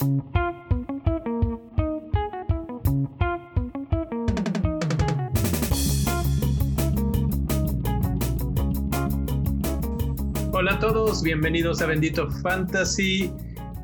[0.00, 0.08] Hola
[10.72, 13.30] a todos, bienvenidos a Bendito Fantasy,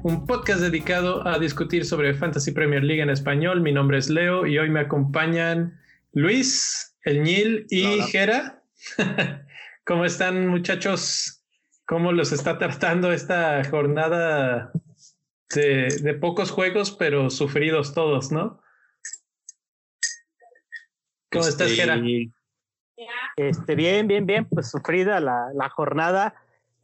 [0.04, 3.60] un podcast dedicado a discutir sobre Fantasy Premier League en español.
[3.60, 5.78] Mi nombre es Leo y hoy me acompañan
[6.14, 8.62] Luis, El Nil y Jera.
[9.84, 11.42] ¿Cómo están muchachos?
[11.84, 14.72] ¿Cómo los está tratando esta jornada
[15.54, 18.60] de, pocos juegos, pero sufridos todos, no?
[21.30, 22.00] ¿Cómo estás, este, Jera?
[23.36, 26.34] Este, bien, bien, bien, pues sufrida la, la jornada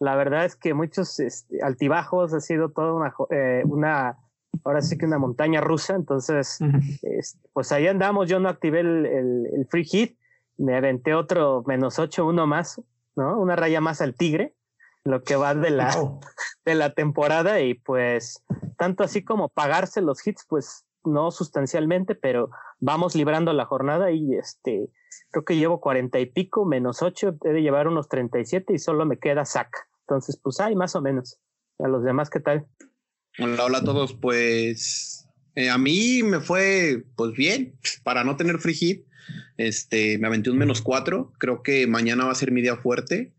[0.02, 4.18] la verdad es que muchos este, altibajos, ha sido toda una, eh, una,
[4.64, 6.58] ahora sí que una montaña rusa, entonces,
[7.02, 10.18] este, pues ahí andamos, yo no activé el, el, free hit,
[10.56, 12.82] me aventé otro menos 8, uno más,
[13.14, 13.38] ¿no?
[13.38, 14.54] Una raya más al tigre,
[15.04, 15.90] lo que va de la,
[16.64, 18.42] de la temporada y pues
[18.76, 24.34] tanto así como pagarse los hits, pues no sustancialmente, pero vamos librando la jornada y
[24.34, 24.88] este,
[25.30, 28.74] creo que llevo cuarenta y pico, menos ocho, he de llevar unos treinta y siete
[28.74, 29.88] y solo me queda sac.
[30.00, 31.38] Entonces, pues hay más o menos.
[31.78, 32.66] A los demás, ¿qué tal?
[33.38, 34.14] Hola, hola a todos.
[34.14, 39.06] Pues eh, a mí me fue pues bien para no tener free hit.
[39.56, 41.32] Este me aventé un menos cuatro.
[41.38, 43.32] Creo que mañana va a ser mi día fuerte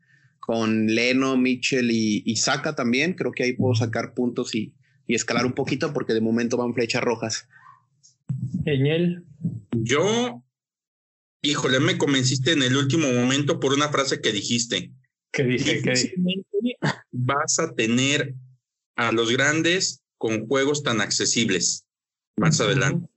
[0.46, 3.14] con Leno, Mitchell y, y Saka también.
[3.14, 4.74] Creo que ahí puedo sacar puntos y,
[5.08, 7.48] y escalar un poquito porque de momento van flechas rojas.
[8.66, 9.24] Genial.
[9.72, 10.44] Yo,
[11.42, 14.92] híjole, me convenciste en el último momento por una frase que dijiste.
[15.32, 15.82] ¿Qué dije?
[15.82, 16.78] ¿Qué dije?
[17.12, 18.36] vas a tener
[18.96, 21.86] a los grandes con juegos tan accesibles
[22.38, 23.08] más adelante.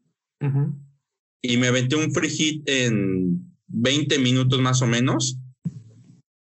[1.42, 5.38] Y me aventé un free hit en 20 minutos más o menos.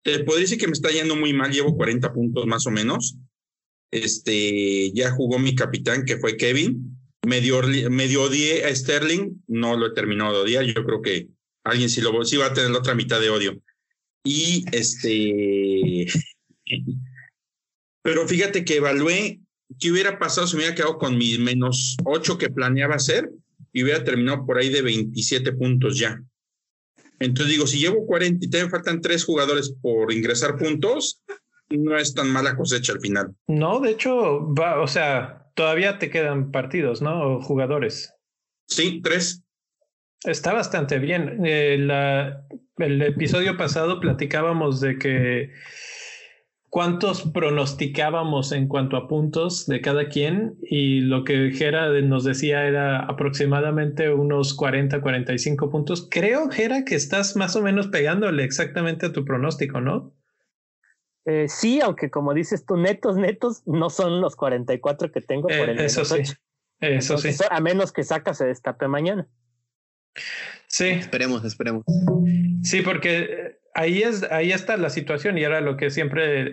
[0.05, 3.17] Te podría decir que me está yendo muy mal, llevo 40 puntos más o menos.
[3.91, 6.99] Este, ya jugó mi capitán, que fue Kevin.
[7.27, 10.65] Medio, medio odié a Sterling, no lo he terminado de odiar.
[10.65, 11.29] Yo creo que
[11.65, 13.59] alguien sí, lo, sí va a tener la otra mitad de odio.
[14.23, 16.07] Y este.
[18.03, 19.41] Pero fíjate que evalué
[19.81, 23.31] qué hubiera pasado si me hubiera quedado con mis menos 8 que planeaba hacer
[23.73, 26.23] y hubiera terminado por ahí de 27 puntos ya.
[27.21, 31.23] Entonces digo, si llevo 40 y te faltan tres jugadores por ingresar puntos,
[31.71, 33.35] no es tan mala cosecha al final.
[33.47, 37.37] No, de hecho, va, o sea, todavía te quedan partidos, ¿no?
[37.37, 38.13] O jugadores.
[38.67, 39.43] Sí, tres.
[40.25, 41.43] Está bastante bien.
[41.45, 41.75] Eh,
[42.79, 45.53] el episodio pasado platicábamos de que
[46.75, 52.67] cuántos pronosticábamos en cuanto a puntos de cada quien y lo que Gera nos decía
[52.67, 56.09] era aproximadamente unos 40, 45 puntos.
[56.11, 60.17] Creo, Gera, que estás más o menos pegándole exactamente a tu pronóstico, ¿no?
[61.27, 65.69] Eh, sí, aunque como dices tú, netos, netos, no son los 44 que tengo por
[65.69, 66.23] el eh, Eso sí,
[66.81, 67.31] eso sí.
[67.51, 69.29] A menos que Saca se destape mañana.
[70.67, 70.87] Sí.
[70.87, 71.85] Esperemos, esperemos.
[72.65, 76.53] Sí, porque ahí, es, ahí está la situación y era lo que siempre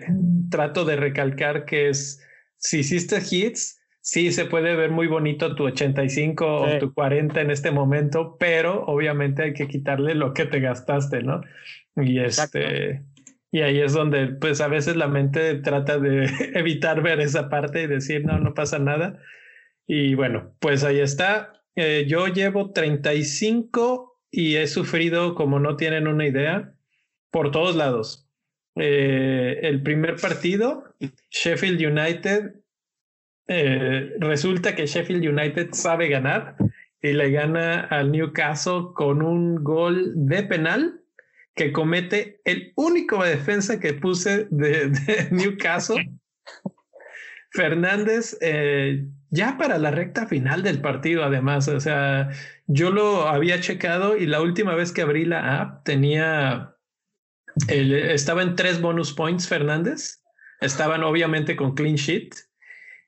[0.50, 2.22] trato de recalcar, que es,
[2.58, 7.52] si hiciste hits, sí se puede ver muy bonito tu 85 o tu 40 en
[7.52, 11.42] este momento, pero obviamente hay que quitarle lo que te gastaste, ¿no?
[11.96, 13.04] Y este...
[13.53, 16.24] Y ahí es donde, pues a veces la mente trata de
[16.56, 19.20] evitar ver esa parte y decir, no, no pasa nada.
[19.86, 21.62] Y bueno, pues ahí está.
[21.76, 26.74] Eh, yo llevo 35 y he sufrido, como no tienen una idea,
[27.31, 28.28] por todos lados.
[28.75, 30.84] Eh, el primer partido,
[31.30, 32.56] Sheffield United,
[33.47, 36.56] eh, resulta que Sheffield United sabe ganar
[37.02, 41.02] y le gana al Newcastle con un gol de penal
[41.56, 44.91] que comete el único defensa que puse de,
[45.31, 46.12] Newcastle.
[47.53, 52.30] Fernández, eh, ya para la recta final del partido, además, o sea,
[52.68, 56.71] yo lo había checado y la última vez que abrí la app tenía
[57.68, 60.24] estaba en tres bonus points Fernández,
[60.62, 62.36] estaban obviamente con clean sheet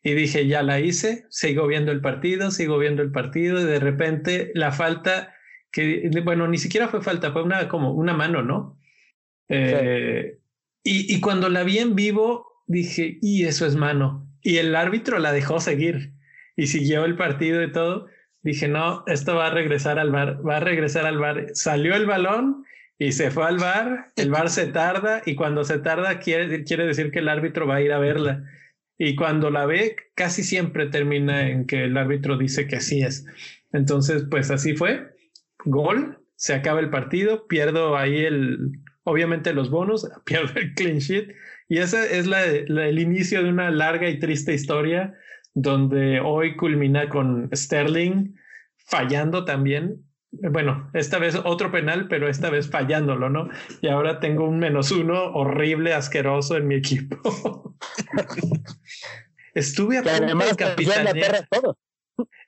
[0.03, 3.79] y dije, ya la hice, sigo viendo el partido, sigo viendo el partido y de
[3.79, 5.33] repente la falta
[5.71, 8.77] que, bueno, ni siquiera fue falta, fue una como una mano, ¿no?
[9.49, 10.39] Eh,
[10.83, 14.29] y, y cuando la vi en vivo, dije, y eso es mano.
[14.41, 16.13] Y el árbitro la dejó seguir
[16.55, 18.07] y siguió el partido y todo.
[18.41, 21.47] Dije, no, esto va a regresar al bar, va a regresar al bar.
[21.53, 22.65] Salió el balón
[23.03, 26.85] y se fue al bar, el bar se tarda y cuando se tarda quiere, quiere
[26.85, 28.45] decir que el árbitro va a ir a verla.
[28.97, 33.25] Y cuando la ve, casi siempre termina en que el árbitro dice que así es.
[33.73, 35.13] Entonces, pues así fue.
[35.65, 38.71] Gol, se acaba el partido, pierdo ahí el,
[39.03, 41.35] obviamente los bonos, pierdo el clean sheet.
[41.67, 45.13] Y ese es la, el inicio de una larga y triste historia
[45.53, 48.33] donde hoy culmina con Sterling
[48.77, 50.05] fallando también.
[50.41, 53.49] Bueno, esta vez otro penal, pero esta vez fallándolo, ¿no?
[53.81, 57.75] Y ahora tengo un menos uno horrible, asqueroso en mi equipo.
[59.53, 61.47] Estuve a punto de capitanear.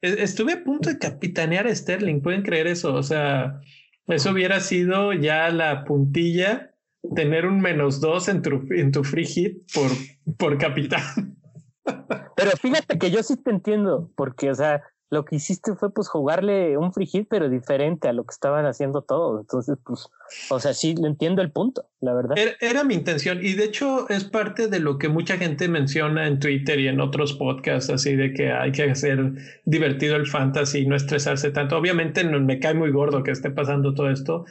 [0.01, 2.93] Estuve a punto de capitanear a Sterling, pueden creer eso.
[2.95, 3.61] O sea,
[4.07, 6.73] eso hubiera sido ya la puntilla,
[7.15, 9.91] tener un menos dos en tu, en tu free hit por,
[10.37, 11.37] por capitán.
[12.35, 14.81] Pero fíjate que yo sí te entiendo, porque, o sea,
[15.11, 18.65] lo que hiciste fue pues jugarle un free hit, pero diferente a lo que estaban
[18.65, 19.41] haciendo todos.
[19.41, 20.07] Entonces, pues,
[20.49, 22.35] o sea, sí entiendo el punto, la verdad.
[22.59, 26.39] Era, mi intención y de hecho es parte de lo que mucha gente menciona en
[26.39, 29.33] Twitter y en otros podcasts, así de que hay que hacer
[29.65, 31.77] divertido el fantasy y no estresarse tanto.
[31.77, 34.45] Obviamente no, me cae muy gordo que esté pasando todo esto,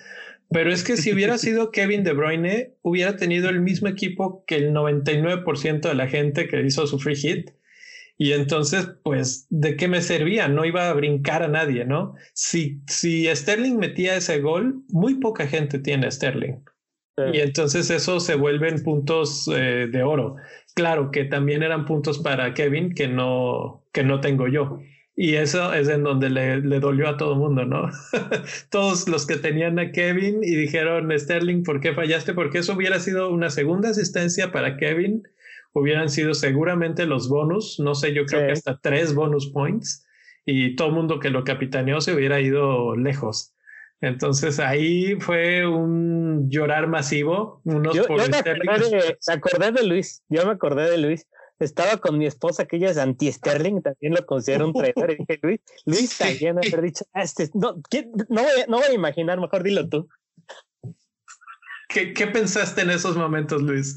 [0.51, 4.57] pero es que si hubiera sido Kevin De Bruyne, hubiera tenido el mismo equipo que
[4.57, 7.51] el 99% de la gente que hizo su free hit
[8.17, 10.47] y entonces, pues, ¿de qué me servía?
[10.47, 12.15] No iba a brincar a nadie, ¿no?
[12.33, 16.63] Si, si Sterling metía ese gol, muy poca gente tiene Sterling.
[17.33, 20.37] Y entonces eso se vuelven puntos eh, de oro.
[20.75, 24.81] Claro que también eran puntos para Kevin que no, que no tengo yo.
[25.17, 27.89] Y eso es en donde le, le dolió a todo el mundo, ¿no?
[28.71, 32.35] Todos los que tenían a Kevin y dijeron, Sterling, ¿por qué fallaste?
[32.35, 35.23] Porque eso hubiera sido una segunda asistencia para Kevin
[35.75, 40.07] hubieran sido seguramente los bonus, no sé, yo creo que hasta tres bonus points
[40.47, 43.55] y todo el mundo que lo capitaneó se hubiera ido lejos.
[44.01, 47.61] Entonces ahí fue un llorar masivo.
[47.65, 48.37] Unos yo, me,
[49.33, 51.27] acordé de, Luis, yo me acordé de Luis.
[51.59, 55.13] Estaba con mi esposa, que ella es anti-Sterling, también lo considero un traidor.
[55.13, 57.81] Y dije, Luis, Luis también haber dicho, ah, este, no,
[58.29, 60.09] no, voy, no voy a imaginar, mejor dilo tú.
[61.89, 63.97] ¿Qué, ¿Qué pensaste en esos momentos, Luis?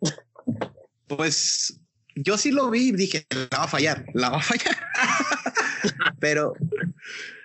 [1.16, 1.80] Pues
[2.14, 4.76] yo sí lo vi y dije, la va a fallar, la va a fallar.
[6.20, 6.54] pero,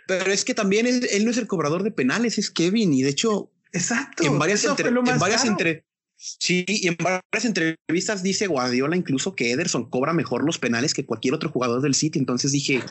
[0.08, 2.94] pero es que también él no es el cobrador de penales, es Kevin.
[2.94, 4.24] Y de hecho, exacto.
[4.24, 5.86] En varias, en varias entre,
[6.16, 11.06] sí, y en varias entrevistas dice Guardiola incluso que Ederson cobra mejor los penales que
[11.06, 12.20] cualquier otro jugador del City.
[12.20, 12.82] Entonces dije,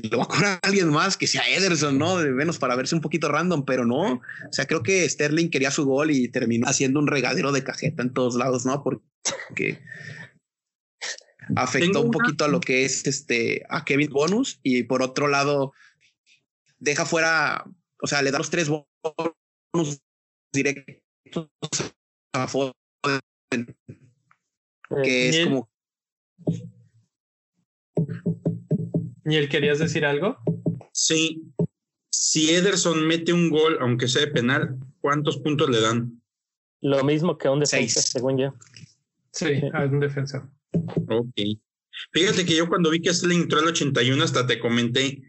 [0.00, 2.18] si lo va a cobrar alguien más que sea Ederson, ¿no?
[2.18, 4.14] De menos para verse un poquito random, pero no.
[4.14, 8.02] O sea, creo que Sterling quería su gol y terminó haciendo un regadero de cajeta
[8.02, 8.82] en todos lados, ¿no?
[8.82, 9.80] Porque
[11.54, 15.72] afectó un poquito a lo que es este a Kevin Bonus y por otro lado
[16.78, 17.64] deja fuera,
[18.02, 20.00] o sea, le da los tres bonus
[20.52, 21.02] directos
[22.32, 22.72] a Foden,
[25.02, 25.68] que es como
[29.26, 30.38] ¿Niel, querías decir algo?
[30.92, 31.42] Sí.
[32.10, 36.22] Si Ederson mete un gol, aunque sea de penal, ¿cuántos puntos le dan?
[36.80, 38.54] Lo mismo que a un defensa, según yo.
[39.32, 40.48] Sí, a un defensa.
[41.08, 41.34] Ok.
[42.12, 45.22] Fíjate que yo cuando vi que Sterling entró al 81 hasta te comenté,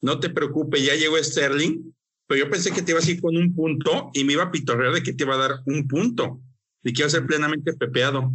[0.00, 1.92] no te preocupes, ya llegó Sterling,
[2.26, 4.50] pero yo pensé que te iba a ir con un punto y me iba a
[4.50, 6.40] pitorrear de que te iba a dar un punto,
[6.82, 8.32] y que iba a ser plenamente pepeado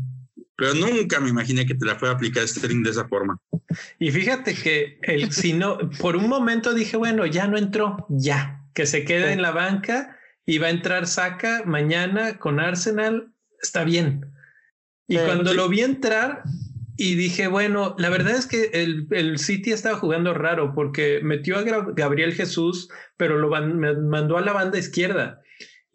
[0.57, 3.39] pero nunca me imaginé que te la fuera a aplicar Sterling de esa forma.
[3.99, 8.65] Y fíjate que el, si no, por un momento dije, bueno, ya no entró, ya,
[8.73, 10.17] que se quede en la banca
[10.47, 13.31] y va a entrar Saca mañana con Arsenal,
[13.61, 14.25] está bien.
[15.07, 16.41] Y cuando lo vi entrar
[16.97, 21.57] y dije, bueno, la verdad es que el, el City estaba jugando raro porque metió
[21.57, 25.41] a Gabriel Jesús, pero lo mandó a la banda izquierda.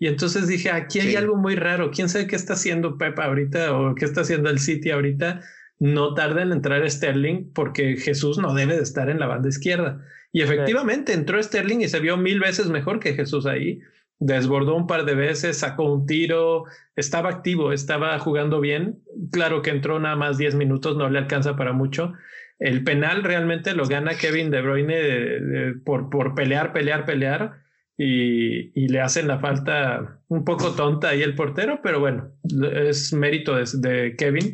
[0.03, 1.93] Y entonces dije, aquí hay algo muy raro.
[1.93, 5.43] ¿Quién sabe qué está haciendo Pepa ahorita o qué está haciendo el City ahorita?
[5.79, 10.05] No tarda en entrar Sterling porque Jesús no debe de estar en la banda izquierda.
[10.33, 13.79] Y efectivamente entró Sterling y se vio mil veces mejor que Jesús ahí.
[14.19, 16.65] Desbordó un par de veces, sacó un tiro,
[16.97, 19.05] estaba activo, estaba jugando bien.
[19.31, 22.13] Claro que entró nada más 10 minutos, no le alcanza para mucho.
[22.59, 27.62] El penal realmente lo gana Kevin De Bruyne por, por pelear, pelear, pelear
[27.99, 32.33] y, le hacen la falta un poco tonta ahí el portero, pero bueno,
[32.75, 34.53] es mérito de, Kevin.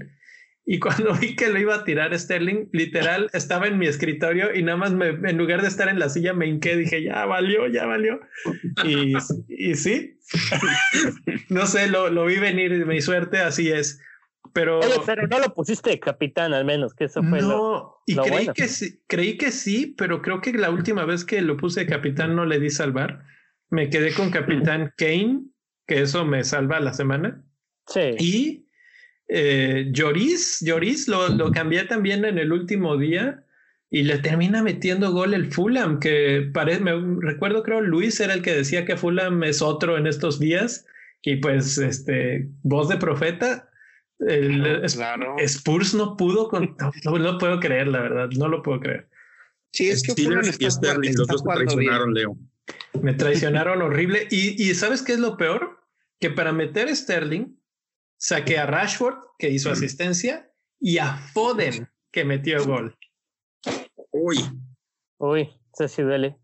[0.66, 4.62] Y cuando vi que lo iba a tirar Sterling, literal estaba en mi escritorio y
[4.62, 7.66] nada más me, en lugar de estar en la silla me hinqué, dije, ya valió,
[7.68, 8.21] ya valió.
[8.85, 9.14] Y,
[9.49, 10.18] y sí,
[11.49, 14.00] no sé, lo, lo, vi venir, mi suerte, así es.
[14.52, 18.49] Pero, pero no lo pusiste de capitán al menos, que eso fue no, y creí
[18.49, 21.87] que sí, creí que sí, pero creo que la última vez que lo puse de
[21.87, 23.25] capitán no le di salvar.
[23.71, 25.42] Me quedé con capitán Kane,
[25.87, 27.45] que eso me salva la semana.
[27.87, 28.16] Sí.
[28.18, 28.66] Y
[29.28, 33.45] eh, Lloris, Lloris lo, lo cambié también en el último día
[33.90, 38.42] y le termina metiendo gol el Fulham, que parece, me recuerdo creo Luis era el
[38.42, 40.87] que decía que Fulham es otro en estos días
[41.23, 43.68] y pues este voz de profeta
[44.20, 44.84] El,
[45.38, 46.76] Spurs no pudo con.
[47.04, 48.28] No, no, puedo creer, la verdad.
[48.37, 49.08] No lo puedo creer.
[49.72, 52.37] Sí, es que Steelers y Sterling, los dos traicionaron, Leo.
[53.00, 54.26] Me traicionaron horrible.
[54.30, 55.78] Y, y ¿sabes qué es lo peor?
[56.20, 57.56] Que para meter a Sterling,
[58.16, 62.96] saqué a Rashford, que hizo asistencia, y a Foden, que metió gol.
[64.10, 64.38] Uy.
[65.18, 66.37] Uy, se sí duele.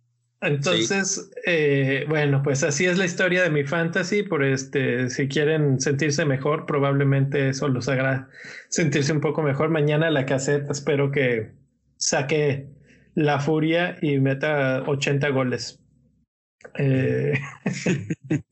[0.45, 4.23] Entonces, eh, bueno, pues así es la historia de mi fantasy.
[4.23, 8.29] Por este, si quieren sentirse mejor, probablemente eso los haga
[8.69, 9.71] sentirse un poco mejor.
[9.71, 11.53] Mañana la caseta, espero que
[11.97, 12.69] saque
[13.15, 15.81] la furia y meta 80 goles.
[16.79, 17.35] Eh,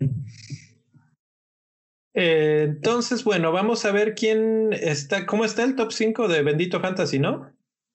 [2.14, 6.80] eh, entonces, bueno, vamos a ver quién está, cómo está el top 5 de Bendito
[6.80, 7.52] Fantasy, ¿no?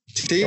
[0.08, 0.44] Sí.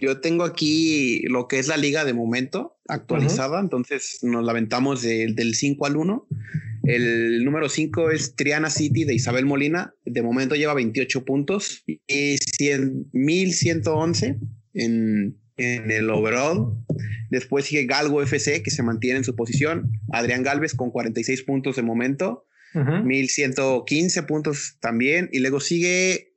[0.00, 5.54] Yo tengo aquí lo que es la liga de momento actualizada, entonces nos lamentamos del
[5.54, 6.26] 5 al 1.
[6.84, 11.98] El número 5 es Triana City de Isabel Molina, de momento lleva 28 puntos y
[13.12, 14.38] 1111
[14.74, 16.74] en, en el overall.
[17.30, 19.92] Después sigue Galgo FC, que se mantiene en su posición.
[20.12, 22.46] Adrián Galvez con 46 puntos de momento.
[22.74, 25.28] 1115 puntos también.
[25.32, 26.36] Y luego sigue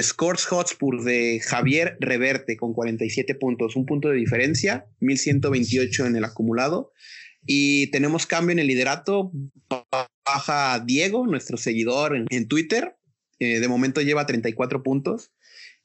[0.00, 6.24] Scores Hotspur de Javier Reverte con 47 puntos, un punto de diferencia, 1128 en el
[6.24, 6.92] acumulado.
[7.44, 9.30] Y tenemos cambio en el liderato.
[10.24, 12.96] Baja Diego, nuestro seguidor en, Twitter.
[13.38, 15.30] Eh, de momento lleva 34 puntos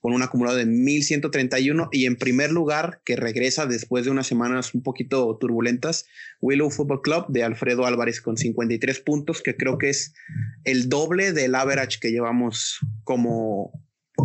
[0.01, 4.73] con un acumulado de 1131 y en primer lugar que regresa después de unas semanas
[4.73, 6.07] un poquito turbulentas
[6.41, 10.13] Willow Football Club de Alfredo Álvarez con 53 puntos que creo que es
[10.63, 13.71] el doble del average que llevamos como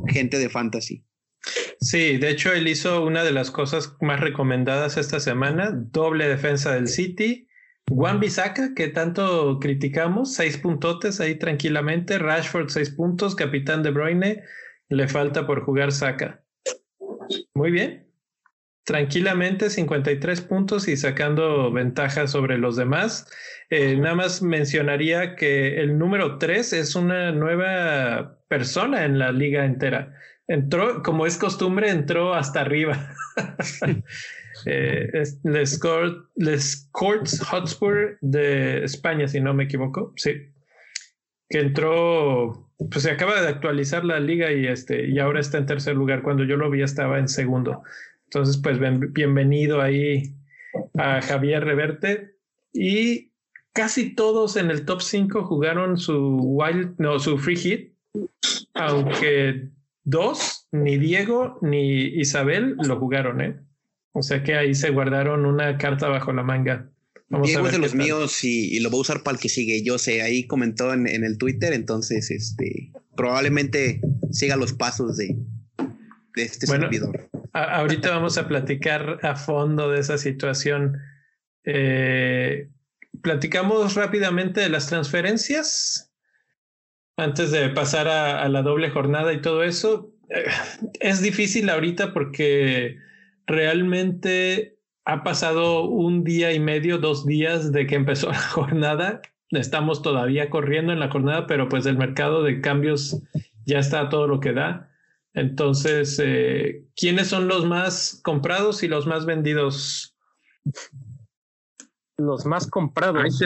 [0.08, 1.04] gente de fantasy.
[1.80, 6.74] Sí, de hecho él hizo una de las cosas más recomendadas esta semana, doble defensa
[6.74, 7.46] del City,
[7.88, 14.42] Juan Bisaca, que tanto criticamos, seis puntotes ahí tranquilamente, Rashford seis puntos, capitán de Bruyne,
[14.88, 16.42] le falta por jugar Saca.
[17.54, 18.06] Muy bien.
[18.84, 23.28] Tranquilamente 53 puntos y sacando ventaja sobre los demás.
[23.68, 29.64] Eh, nada más mencionaría que el número 3 es una nueva persona en la liga
[29.64, 30.14] entera.
[30.46, 33.12] Entró, como es costumbre, entró hasta arriba.
[34.66, 35.10] eh,
[35.42, 35.80] les,
[36.36, 40.12] les Courts Hotspur de España, si no me equivoco.
[40.16, 40.52] Sí.
[41.48, 45.66] Que entró pues se acaba de actualizar la liga y este y ahora está en
[45.66, 46.22] tercer lugar.
[46.22, 47.82] Cuando yo lo vi estaba en segundo.
[48.24, 48.78] Entonces, pues
[49.12, 50.34] bienvenido ahí
[50.98, 52.36] a Javier Reverte
[52.72, 53.32] y
[53.72, 57.94] casi todos en el top 5 jugaron su wild, no, su free hit,
[58.74, 59.68] aunque
[60.02, 63.60] dos, ni Diego ni Isabel lo jugaron, ¿eh?
[64.12, 66.90] O sea que ahí se guardaron una carta bajo la manga.
[67.28, 69.82] Diego es de los míos y, lo voy a usar para el que sigue.
[69.82, 75.36] Yo sé, ahí comentó en, el Twitter, entonces este probablemente siga los pasos de,
[76.36, 77.28] este servidor.
[77.52, 80.98] ahorita vamos a platicar a fondo de esa situación.
[81.64, 82.68] Eh,
[83.22, 86.12] platicamos rápidamente de las transferencias
[87.16, 90.12] antes de pasar a, la doble jornada y todo eso.
[90.28, 90.44] Eh,
[91.00, 92.98] es difícil ahorita porque
[93.46, 94.75] realmente
[95.06, 99.22] ha pasado un día y medio, dos días de que empezó la jornada.
[99.50, 103.22] Estamos todavía corriendo en la jornada, pero pues el mercado de cambios
[103.64, 104.92] ya está todo lo que da.
[105.32, 110.16] Entonces, eh, ¿quiénes son los más comprados y los más vendidos?
[112.18, 113.40] Los más comprados.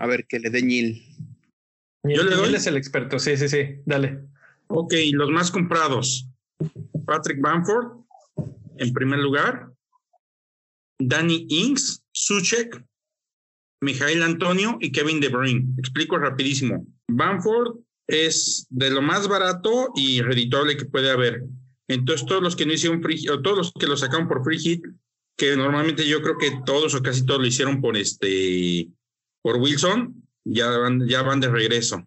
[0.00, 1.02] A ver, que le dé Nil.
[2.04, 2.54] Yo le doy.
[2.54, 4.20] es el experto, sí, sí, sí, dale.
[4.68, 6.28] Ok, los más comprados.
[7.04, 7.98] Patrick Bamford,
[8.78, 9.73] en primer lugar.
[11.08, 12.82] Danny Inks, Suchek,
[13.80, 15.74] Mijail Antonio y Kevin De Bruyne.
[15.78, 16.86] Explico rapidísimo.
[17.08, 21.44] Bamford es de lo más barato y reditable que puede haber.
[21.88, 24.58] Entonces, todos los que no hicieron free o todos los que lo sacaron por free
[24.58, 24.84] hit,
[25.36, 28.88] que normalmente yo creo que todos o casi todos lo hicieron por este
[29.42, 32.06] por Wilson, ya van, ya van de regreso.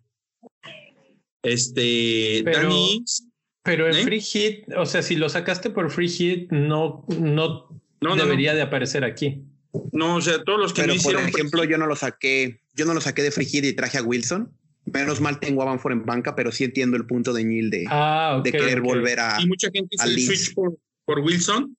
[1.43, 3.27] Este pero, Danny Inks.
[3.63, 4.03] Pero en ¿eh?
[4.03, 7.69] free hit, o sea, si lo sacaste por free hit, no, no
[8.01, 9.43] no, debería de aparecer aquí.
[9.91, 11.21] No, o sea, todos los que Pero no hicieron.
[11.23, 14.03] Por ejemplo, yo no lo saqué, yo no lo saqué de Frigid y traje a
[14.03, 14.51] Wilson.
[14.85, 17.85] Menos mal tengo a Banford en banca, pero sí entiendo el punto de Neil de,
[17.89, 19.37] ah, de querer volver a.
[19.41, 21.75] Y mucha gente hizo el switch por, Wilson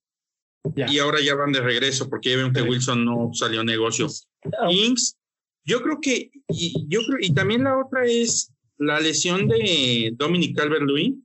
[0.74, 4.08] y ahora ya van de regreso porque ya ven que Wilson no salió negocio.
[4.60, 4.70] Ah.
[4.70, 5.16] Inks,
[5.64, 10.56] yo creo que, y, yo creo, y también la otra es la lesión de Dominic
[10.56, 11.24] Calvert-Lewin.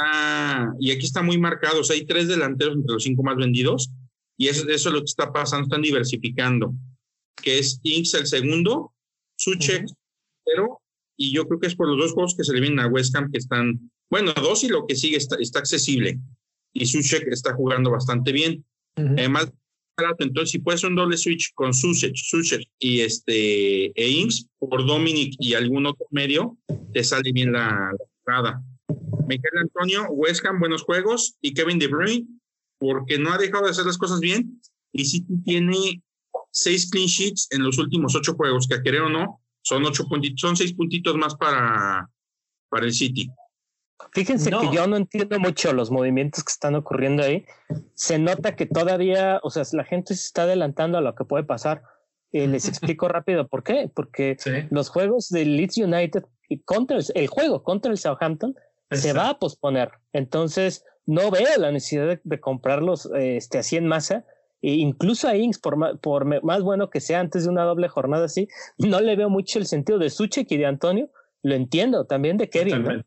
[0.00, 3.36] Ah, y aquí está muy marcado, o sea, hay tres delanteros entre los cinco más
[3.36, 3.90] vendidos,
[4.36, 6.72] y eso, eso es lo que está pasando, están diversificando,
[7.36, 8.92] que es Inks el segundo,
[9.36, 9.86] Suchek
[10.44, 10.80] pero
[11.16, 13.14] y yo creo que es por los dos juegos que se le vienen a West
[13.16, 16.18] Ham que están, bueno, dos y lo que sigue está, está accesible.
[16.72, 18.64] Y Suchek está jugando bastante bien.
[18.96, 19.52] Además,
[20.20, 22.14] entonces si puedes un doble switch con Suchek,
[22.78, 26.56] y este e Inks por Dominic y algún otro medio,
[26.92, 27.90] te sale bien la,
[28.24, 28.62] jugada.
[29.26, 32.26] Miguel Antonio, West Ham, buenos juegos, y Kevin De Bruyne,
[32.78, 34.60] porque no ha dejado de hacer las cosas bien,
[34.92, 36.02] y City tiene
[36.50, 40.06] seis clean sheets en los últimos ocho juegos, que a querer o no, son ocho
[40.08, 42.08] puntitos, son seis puntitos más para,
[42.70, 43.30] para el City.
[44.12, 47.44] Fíjense que yo no entiendo mucho los movimientos que están ocurriendo ahí.
[47.94, 51.44] Se nota que todavía, o sea, la gente se está adelantando a lo que puede
[51.44, 51.82] pasar.
[52.32, 53.90] Eh, les explico rápido por qué.
[53.92, 54.36] Porque
[54.70, 56.24] los juegos de Leeds United
[56.64, 58.54] contra el, juego contra el Southampton
[58.90, 59.90] se va a posponer.
[60.12, 64.24] Entonces, no veo la necesidad de, comprarlos este, así en masa
[64.60, 68.48] e incluso a Inks, por, más, bueno que sea antes de una doble jornada así,
[68.78, 71.10] no le veo mucho el sentido de Suchek y de Antonio.
[71.42, 73.04] Lo entiendo, también de Kevin.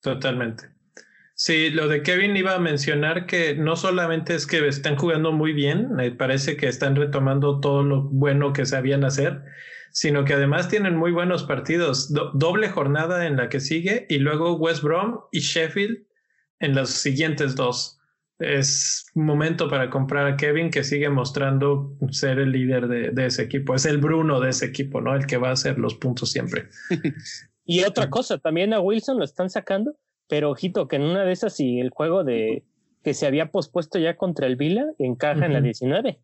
[0.00, 0.74] Totalmente.
[1.34, 5.52] Sí, lo de Kevin iba a mencionar que no solamente es que están jugando muy
[5.52, 9.42] bien, me parece que están retomando todo lo bueno que sabían hacer,
[9.94, 12.12] sino que además tienen muy buenos partidos.
[12.34, 16.04] doble jornada en la que sigue y luego West Brom y Sheffield
[16.58, 18.00] en los siguientes dos
[18.40, 23.76] es momento para comprar a Kevin que sigue mostrando ser el líder de, ese equipo.
[23.76, 25.14] Es el Bruno de ese equipo, ¿no?
[25.14, 26.68] El que va a hacer los puntos siempre.
[27.64, 29.94] y otra cosa, también a Wilson lo están sacando,
[30.28, 32.64] pero ojito que en una de esas y el juego de
[33.04, 36.18] que se había pospuesto ya contra el Vila encaja en la 19.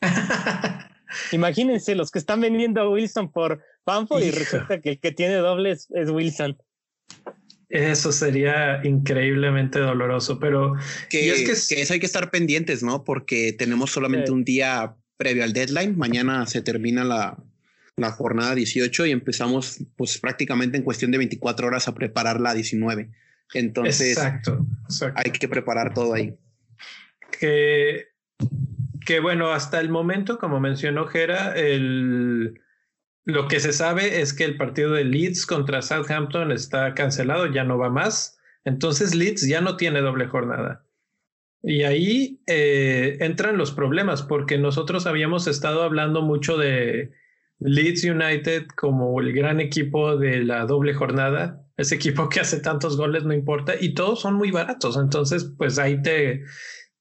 [1.32, 5.34] Imagínense los que están vendiendo a Wilson por Panford y resulta que el que tiene
[5.36, 6.56] doble es Wilson.
[7.70, 10.74] Eso sería increíblemente doloroso, pero
[11.08, 13.04] que, es que, eso hay que estar pendientes, ¿no?
[13.04, 15.96] Porque tenemos solamente un día previo al deadline.
[15.96, 17.38] Mañana se termina la,
[17.96, 22.54] la, jornada 18 y empezamos pues prácticamente en cuestión de 24 horas a preparar la
[22.54, 23.08] 19.
[23.54, 24.66] Entonces exacto,
[25.14, 26.34] hay que preparar todo ahí.
[27.38, 28.09] Que,
[29.04, 32.60] que bueno, hasta el momento, como mencionó Jera, el
[33.24, 37.64] lo que se sabe es que el partido de Leeds contra Southampton está cancelado, ya
[37.64, 38.38] no va más.
[38.64, 40.84] Entonces Leeds ya no tiene doble jornada.
[41.62, 47.12] Y ahí eh, entran los problemas, porque nosotros habíamos estado hablando mucho de
[47.58, 52.96] Leeds United como el gran equipo de la doble jornada, ese equipo que hace tantos
[52.96, 54.96] goles, no importa, y todos son muy baratos.
[54.96, 56.44] Entonces, pues ahí te,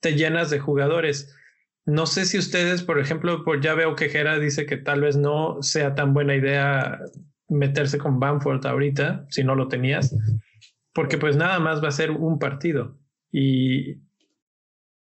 [0.01, 1.33] te llenas de jugadores.
[1.89, 5.17] No sé si ustedes, por ejemplo, por ya veo que Gera dice que tal vez
[5.17, 6.99] no sea tan buena idea
[7.47, 10.15] meterse con Bamford ahorita, si no lo tenías,
[10.93, 12.99] porque pues nada más va a ser un partido
[13.31, 13.95] y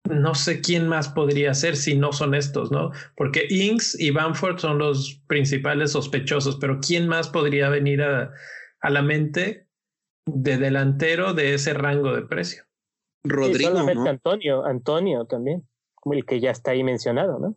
[0.06, 2.91] no sé quién más podría ser si no son estos, ¿no?
[3.17, 8.32] Porque Inks y Bamford son los principales sospechosos, pero ¿quién más podría venir a,
[8.80, 9.67] a la mente
[10.26, 12.63] de delantero de ese rango de precio?
[13.26, 13.84] Rodrigo.
[13.84, 14.10] ¿no?
[14.10, 15.67] Antonio, Antonio también
[16.13, 17.56] el que ya está ahí mencionado, ¿no?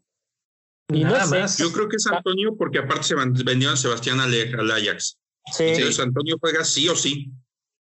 [0.92, 1.58] Y Nada más.
[1.58, 4.32] Yo creo que es Antonio porque aparte se vendió a Sebastián al,
[4.70, 5.18] Ajax.
[5.52, 5.64] Sí.
[5.64, 7.32] Entonces Antonio juega sí o sí.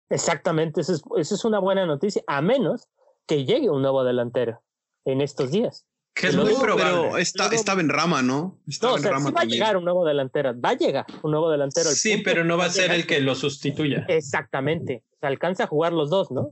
[0.09, 2.87] Exactamente, esa es, una buena noticia, a menos
[3.25, 4.61] que llegue un nuevo delantero
[5.05, 5.85] en estos días.
[6.13, 6.83] Que es muy probable.
[6.83, 8.59] Pero está, estaba en rama, ¿no?
[8.81, 10.53] no, o sea, sí va a llegar un nuevo delantero.
[10.59, 11.89] Va a llegar un nuevo delantero.
[11.89, 14.05] sí, pero no va a ser el que lo sustituya.
[14.07, 15.03] Exactamente.
[15.19, 16.51] Se alcanza a jugar los dos, ¿no?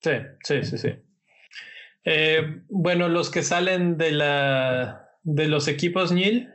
[0.00, 0.12] Sí,
[0.42, 0.88] sí, sí, sí.
[2.04, 6.48] Eh, bueno, los que salen de la de los equipos Nil.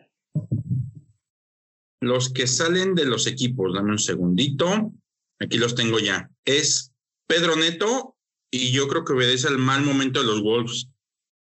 [2.01, 4.93] Los que salen de los equipos, dame un segundito.
[5.39, 6.29] Aquí los tengo ya.
[6.45, 6.93] Es
[7.27, 8.15] Pedro Neto
[8.51, 10.89] y yo creo que obedece al mal momento de los Wolves.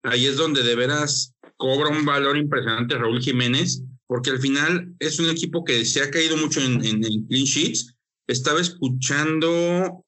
[0.04, 5.20] Ahí es donde de veras cobra un valor impresionante Raúl Jiménez, porque al final es
[5.20, 7.96] un equipo que se ha caído mucho en, en, en clean sheets.
[8.28, 10.04] Estaba escuchando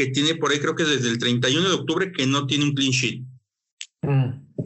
[0.00, 2.74] que tiene por ahí, creo que desde el 31 de octubre, que no tiene un
[2.74, 3.22] clean sheet.
[4.00, 4.64] Mm.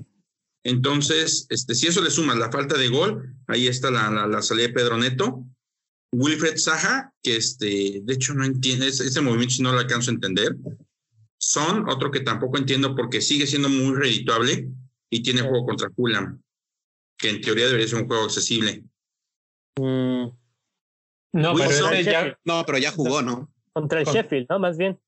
[0.62, 4.68] Entonces, este, si eso le suma la falta de gol, ahí está la, la, salida
[4.68, 5.44] de Pedro Neto.
[6.12, 10.14] Wilfred Saja, que este, de hecho no entiende ese, movimiento, si no lo alcanzo a
[10.14, 10.56] entender.
[11.36, 14.68] Son, otro que tampoco entiendo porque sigue siendo muy redituable
[15.10, 16.40] y tiene juego contra Fulham,
[17.18, 18.84] que en teoría debería ser un juego accesible.
[19.80, 20.28] Mm.
[21.32, 23.52] No, pero ya, no, pero ya jugó, ¿no?
[23.74, 24.58] Contra el Sheffield, ¿no?
[24.60, 24.98] Más bien.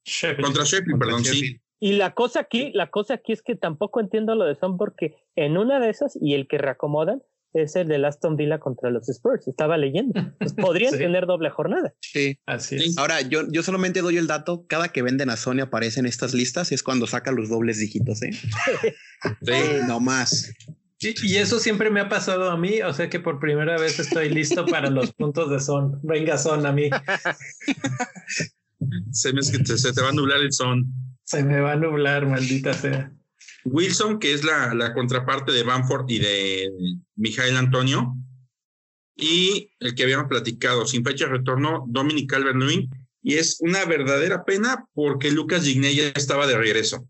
[0.42, 1.60] Contra Sheffield, perdón, sí.
[1.78, 5.14] Y la cosa aquí, la cosa aquí es que tampoco entiendo lo de Son porque
[5.36, 9.08] en una de esas y el que reacomodan es el de Aston Villa contra los
[9.08, 9.46] Spurs.
[9.46, 10.20] Estaba leyendo.
[10.38, 11.94] Pues podrían tener doble jornada.
[12.00, 12.98] Sí, así es.
[12.98, 14.66] Ahora, yo, yo solamente doy el dato.
[14.66, 18.22] Cada que venden a Sony aparece en estas listas es cuando saca los dobles dígitos,
[18.22, 18.32] ¿eh?
[19.42, 19.52] sí.
[19.86, 20.52] No más.
[21.22, 24.28] Y, eso siempre me ha pasado a mí, o sea que por primera vez estoy
[24.30, 26.00] listo para los puntos de son.
[26.02, 26.90] Venga, son a mí.
[29.12, 30.86] se, me, se te va a nublar el son.
[31.24, 33.12] Se me va a nublar, maldita sea.
[33.64, 36.70] Wilson, que es la, la contraparte de Bamford y de
[37.16, 38.16] Mijael Antonio,
[39.16, 42.88] y el que habíamos platicado, sin fecha de retorno, Dominic Calvert-Lewin,
[43.22, 47.08] y es una verdadera pena porque Lucas Gigné ya estaba de regreso.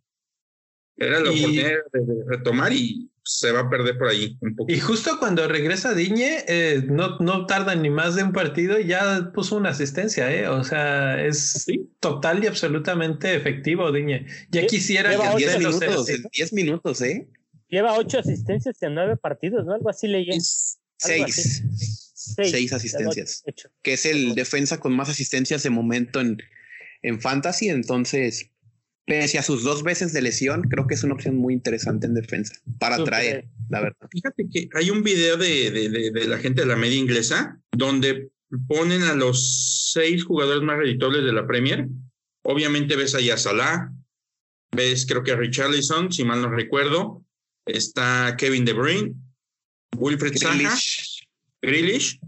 [0.97, 4.73] Era la oportunidad de retomar y se va a perder por ahí un poco.
[4.73, 8.87] Y justo cuando regresa Diñe, eh, no, no tarda ni más de un partido y
[8.87, 10.47] ya puso una asistencia, ¿eh?
[10.47, 11.67] O sea, es
[11.99, 14.27] total y absolutamente efectivo, Diñe.
[14.51, 17.29] Ya quisiera Lleva que 10 minutos, 10 minutos, ¿eh?
[17.69, 19.75] Lleva ocho asistencias en nueve partidos, ¿no?
[19.75, 20.31] Algo así leí.
[20.99, 21.65] Seis.
[22.15, 22.73] Seis.
[22.73, 23.43] asistencias.
[23.83, 26.39] Que es el defensa con más asistencias de momento en,
[27.03, 27.71] en Fantasy.
[27.71, 28.53] Entonces,
[29.07, 32.15] pese a sus dos veces de lesión, creo que es una opción muy interesante en
[32.15, 34.09] defensa para traer, la verdad.
[34.11, 38.31] Fíjate que hay un video de, de, la gente de la media inglesa donde
[38.67, 41.87] ponen a los seis jugadores más reditables de la Premier.
[42.43, 43.93] Obviamente ves ahí a Salah,
[44.73, 47.25] ves creo que a Richarlison, si mal no recuerdo,
[47.65, 49.15] está Kevin De Bruyne,
[49.97, 50.77] Wilfred Zaha,
[51.63, 52.19] Grealish,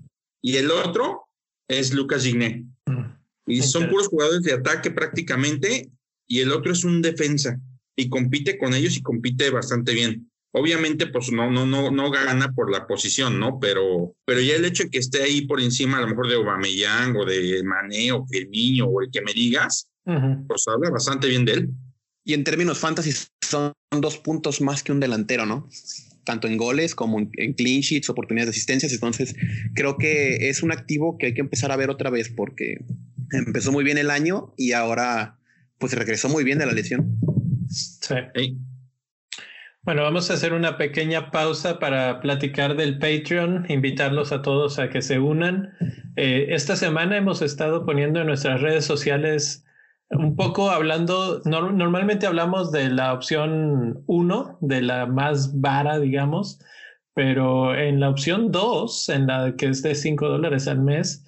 [0.43, 1.29] y el otro
[1.67, 2.67] es Lucas Gigné.
[2.87, 3.05] Mm.
[3.47, 5.91] Y son puros jugadores de ataque prácticamente
[6.29, 7.59] y el otro es un defensa
[7.97, 10.31] y compite con ellos y compite bastante bien.
[10.53, 13.59] Obviamente, pues no, no, no, no gana por la posición, ¿no?
[13.61, 16.37] Pero, pero ya el hecho de que esté ahí por encima, a lo mejor de
[16.37, 21.45] Obameyang o de Mané o Firmino o el que me digas, pues habla bastante bien
[21.45, 21.69] de él.
[22.25, 23.13] Y en términos fantasy
[23.43, 25.69] son dos puntos más que un delantero, ¿no?
[26.25, 28.93] Tanto en goles como en clean sheets, oportunidades de asistencias.
[28.93, 29.35] Entonces,
[29.75, 32.85] creo que es un activo que hay que empezar a ver otra vez porque
[33.33, 35.38] empezó muy bien el año y ahora
[35.79, 37.19] pues regresó muy bien de la lesión.
[37.69, 38.15] Sí.
[39.83, 44.91] Bueno, vamos a hacer una pequeña pausa para platicar del Patreon, invitarlos a todos a
[44.91, 45.73] que se unan.
[46.17, 49.65] Eh, esta semana hemos estado poniendo en nuestras redes sociales
[50.11, 56.61] un poco hablando, normalmente hablamos de la opción 1, de la más vara, digamos,
[57.15, 61.25] pero en la opción 2, en la que es de 5 dólares al mes,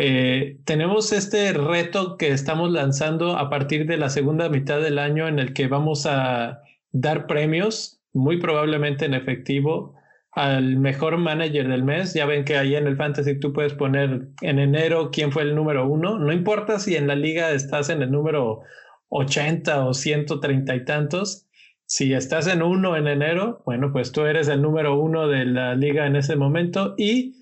[0.00, 5.26] eh, tenemos este reto que estamos lanzando a partir de la segunda mitad del año
[5.26, 9.96] en el que vamos a dar premios, muy probablemente en efectivo,
[10.30, 12.14] al mejor manager del mes.
[12.14, 15.56] Ya ven que ahí en el Fantasy tú puedes poner en enero quién fue el
[15.56, 16.16] número uno.
[16.16, 18.60] No importa si en la liga estás en el número
[19.08, 21.48] 80 o 130 y tantos.
[21.86, 25.74] Si estás en uno en enero, bueno, pues tú eres el número uno de la
[25.74, 27.34] liga en ese momento y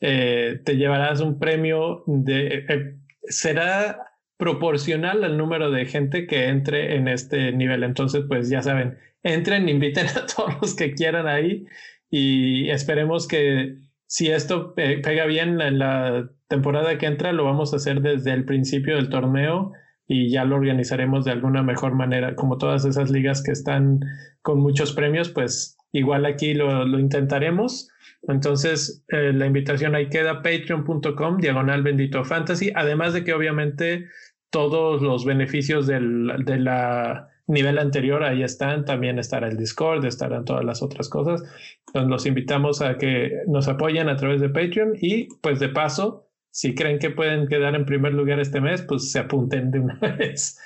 [0.00, 2.64] eh, te llevarás un premio de...
[2.68, 7.84] Eh, será proporcional al número de gente que entre en este nivel.
[7.84, 11.64] Entonces, pues ya saben, entren, inviten a todos los que quieran ahí
[12.10, 17.76] y esperemos que si esto pega bien en la temporada que entra, lo vamos a
[17.76, 19.72] hacer desde el principio del torneo
[20.06, 22.34] y ya lo organizaremos de alguna mejor manera.
[22.34, 24.00] Como todas esas ligas que están
[24.42, 27.88] con muchos premios, pues igual aquí lo, lo intentaremos
[28.28, 34.06] entonces, eh, la invitación ahí queda, patreon.com, diagonal bendito fantasy, además de que obviamente
[34.50, 40.44] todos los beneficios del de la nivel anterior ahí están, también estará el Discord, estarán
[40.44, 41.42] todas las otras cosas.
[41.88, 46.28] Entonces, los invitamos a que nos apoyen a través de Patreon y pues de paso,
[46.50, 49.98] si creen que pueden quedar en primer lugar este mes, pues se apunten de una
[50.18, 50.58] vez.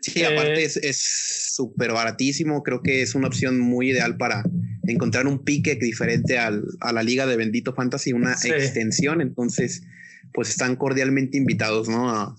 [0.00, 4.44] Sí, aparte eh, es súper baratísimo, creo que es una opción muy ideal para
[4.86, 9.82] encontrar un pique diferente al, a la liga de Bendito Fantasy, una extensión, entonces
[10.32, 12.10] pues están cordialmente invitados, ¿no?
[12.10, 12.36] A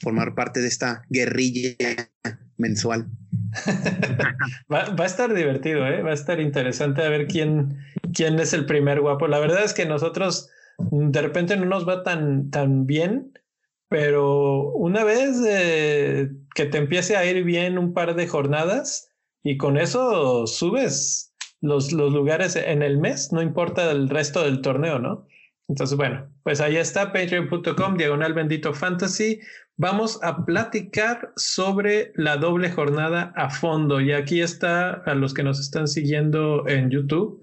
[0.00, 1.76] formar parte de esta guerrilla
[2.56, 3.08] mensual.
[4.72, 6.02] va, a estar divertido, ¿eh?
[6.02, 7.78] va a estar interesante a ver quién,
[8.14, 9.26] quién es el primer guapo.
[9.26, 13.32] La verdad es que nosotros de repente no nos va tan, tan bien,
[13.88, 19.10] pero una vez eh, que te empiece a ir bien un par de jornadas
[19.42, 24.60] y con eso subes los, los lugares en el mes, no importa el resto del
[24.60, 25.26] torneo, ¿no?
[25.68, 29.40] Entonces, bueno, pues ahí está, patreon.com, diagonal bendito fantasy.
[29.76, 34.00] Vamos a platicar sobre la doble jornada a fondo.
[34.00, 37.42] Y aquí está, a los que nos están siguiendo en YouTube,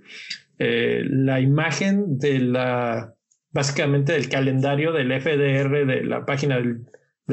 [0.59, 3.15] eh, la imagen de la
[3.51, 6.85] básicamente del calendario del FDR de la página del,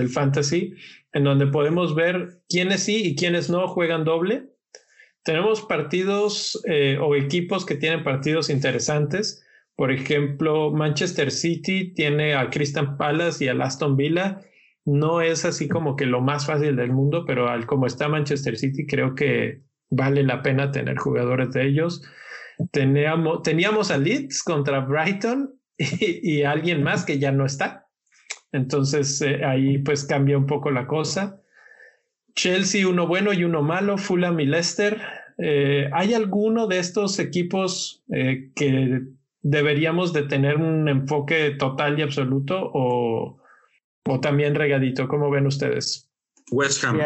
[0.08, 0.74] Fantasy,
[1.12, 4.50] en donde podemos ver quiénes sí y quiénes no juegan doble.
[5.24, 9.44] Tenemos partidos eh, o equipos que tienen partidos interesantes.
[9.74, 14.40] Por ejemplo, Manchester City tiene a Crystal Palace y a Aston Villa.
[14.84, 18.56] No es así como que lo más fácil del mundo, pero al como está Manchester
[18.56, 22.02] City, creo que vale la pena tener jugadores de ellos.
[22.72, 27.85] teníamos, teníamos a Leeds contra Brighton y, alguien más que ya no está.
[28.56, 31.40] Entonces eh, ahí pues cambia un poco la cosa.
[32.34, 35.00] Chelsea, uno bueno y uno malo, Fulham y Leicester.
[35.38, 39.02] Eh, ¿Hay alguno de estos equipos eh, que
[39.42, 43.38] deberíamos de tener un enfoque total y absoluto o,
[44.04, 45.08] o también regadito?
[45.08, 46.10] ¿Cómo ven ustedes?
[46.50, 46.98] West Ham.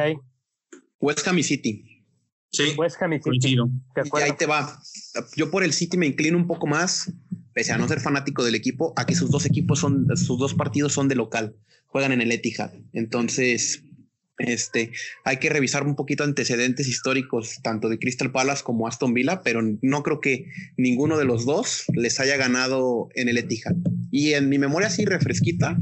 [1.01, 2.05] West Ham y City.
[2.53, 3.57] Sí, West Ham y City.
[3.57, 4.81] Y ahí te va.
[5.37, 7.13] Yo por el City me inclino un poco más,
[7.53, 10.55] pese a no ser fanático del equipo, a que sus dos equipos son, sus dos
[10.55, 12.73] partidos son de local, juegan en el Etihad.
[12.93, 13.83] Entonces,
[14.39, 14.93] este,
[15.25, 19.61] hay que revisar un poquito antecedentes históricos, tanto de Crystal Palace como Aston Villa, pero
[19.83, 23.77] no creo que ninguno de los dos les haya ganado en el Etihad.
[24.11, 25.79] Y en mi memoria así refresquita,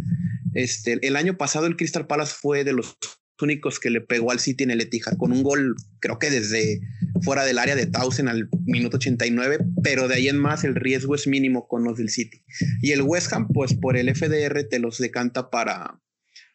[0.55, 2.97] este, el año pasado el Crystal Palace fue de los
[3.43, 6.81] únicos que le pegó al City en el Etihad con un gol, creo que desde
[7.23, 11.15] fuera del área de Towson al minuto 89, pero de ahí en más el riesgo
[11.15, 12.45] es mínimo con los del City.
[12.83, 16.01] Y el West Ham, pues por el FDR te los decanta para,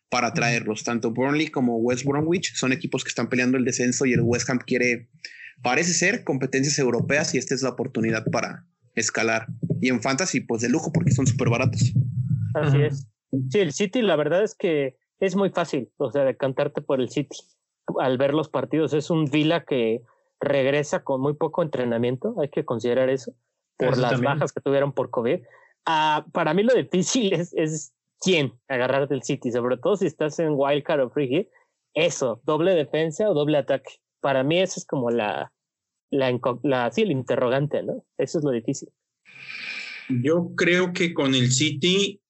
[0.09, 0.83] para traerlos.
[0.83, 4.49] Tanto Burnley como West Bromwich son equipos que están peleando el descenso y el West
[4.49, 5.09] Ham quiere,
[5.61, 8.65] parece ser, competencias europeas y esta es la oportunidad para
[8.95, 9.47] escalar.
[9.81, 11.93] Y en Fantasy, pues de lujo porque son súper baratos.
[12.55, 13.07] Así es.
[13.49, 17.09] Sí, el City la verdad es que es muy fácil, o sea, decantarte por el
[17.09, 17.37] City
[17.99, 18.93] al ver los partidos.
[18.93, 20.01] Es un Vila que
[20.39, 23.33] regresa con muy poco entrenamiento, hay que considerar eso,
[23.77, 25.39] por las bajas que tuvieron por COVID.
[25.85, 30.39] Ah, para mí lo difícil es, es quién agarrar del City, sobre todo si estás
[30.39, 31.47] en Wildcard o Free Hit.
[31.93, 33.99] Eso, doble defensa o doble ataque.
[34.19, 35.53] Para mí eso es como la,
[36.09, 38.03] la, la sí, el interrogante, ¿no?
[38.17, 38.89] Eso es lo difícil.
[40.09, 42.22] Yo creo que con el City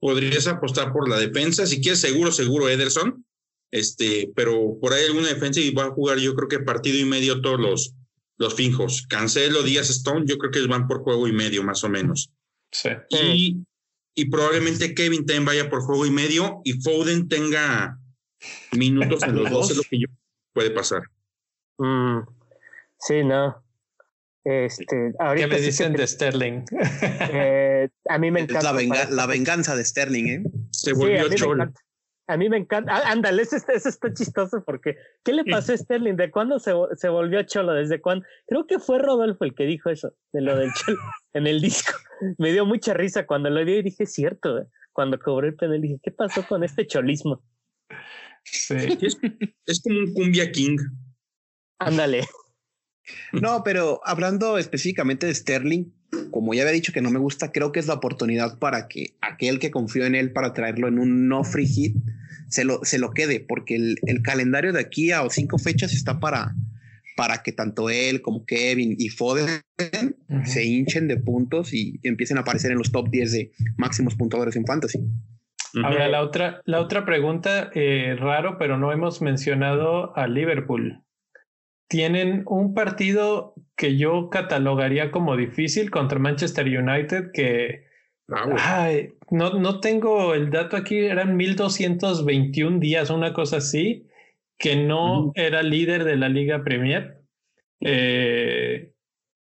[0.00, 1.66] podrías apostar por la defensa.
[1.66, 3.24] Si quieres seguro, seguro Ederson.
[3.70, 7.04] Este, pero por ahí alguna defensa y va a jugar yo creo que partido y
[7.04, 7.94] medio todos los,
[8.36, 9.06] los finjos.
[9.08, 12.32] Cancelo, Díaz, Stone, yo creo que van por juego y medio más o menos.
[12.72, 12.88] Sí.
[13.10, 13.56] Y,
[14.14, 17.98] y probablemente Kevin también vaya por juego y medio y Foden tenga
[18.72, 20.06] minutos en los dos, es lo que yo
[20.52, 21.02] puede pasar.
[21.78, 22.20] Mm,
[22.98, 23.62] sí, no.
[24.44, 26.64] Este, ¿Qué me dicen de Sterling?
[27.32, 27.69] Eh,
[28.08, 28.72] a mí me encanta.
[29.10, 30.42] la, venganza de Sterling, ¿eh?
[30.70, 31.44] Se volvió sí,
[32.30, 32.94] a mí me encanta.
[32.94, 36.14] Ah, ándale, eso, está chistoso porque ¿qué le pasó a Sterling?
[36.14, 37.72] ¿De cuándo se, se, volvió cholo?
[37.74, 38.24] ¿Desde cuándo?
[38.46, 40.98] Creo que fue Rodolfo el que dijo eso, de lo del cholo
[41.32, 41.92] en el disco.
[42.38, 44.66] Me dio mucha risa cuando lo vi y dije, cierto, ¿eh?
[44.92, 47.42] cuando cobré el penal dije, ¿qué pasó con este cholismo?
[48.44, 48.76] Sí.
[48.76, 49.18] Es,
[49.66, 50.76] es como un cumbia king.
[51.80, 52.28] Ándale.
[53.32, 55.86] No, pero hablando específicamente de Sterling,
[56.30, 59.14] como ya había dicho que no me gusta, creo que es la oportunidad para que
[59.20, 61.96] aquel que confió en él para traerlo en un no free hit
[62.48, 66.52] se lo, se lo quede, porque el, calendario de aquí a cinco fechas está para,
[67.16, 69.60] para que tanto él como Kevin y Foden
[70.44, 74.56] se hinchen de puntos y empiecen a aparecer en los top 10 de máximos puntuadores
[74.56, 74.98] en fantasy.
[75.84, 81.04] Ahora, la otra, la otra pregunta, eh, raro, pero no hemos mencionado a Liverpool
[81.90, 87.90] tienen un partido que yo catalogaría como difícil contra Manchester United que
[88.58, 94.06] ay, no, no tengo el dato aquí, eran 1221 días, una cosa así,
[94.56, 97.22] que no era líder de la Liga Premier.
[97.80, 98.92] Eh,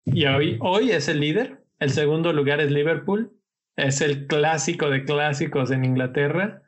[0.06, 3.32] y hoy, hoy es el líder, el segundo lugar es Liverpool,
[3.78, 6.62] es el clásico de clásicos en Inglaterra.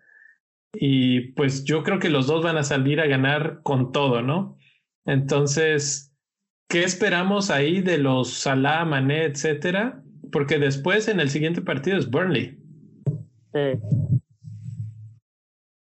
[0.74, 4.57] Y pues yo creo que los dos van a salir a ganar con todo, ¿no?
[5.08, 6.14] Entonces,
[6.70, 10.04] ¿qué esperamos ahí de los Salah, Mané, etcétera?
[10.32, 12.60] Porque después en el siguiente partido es Burnley.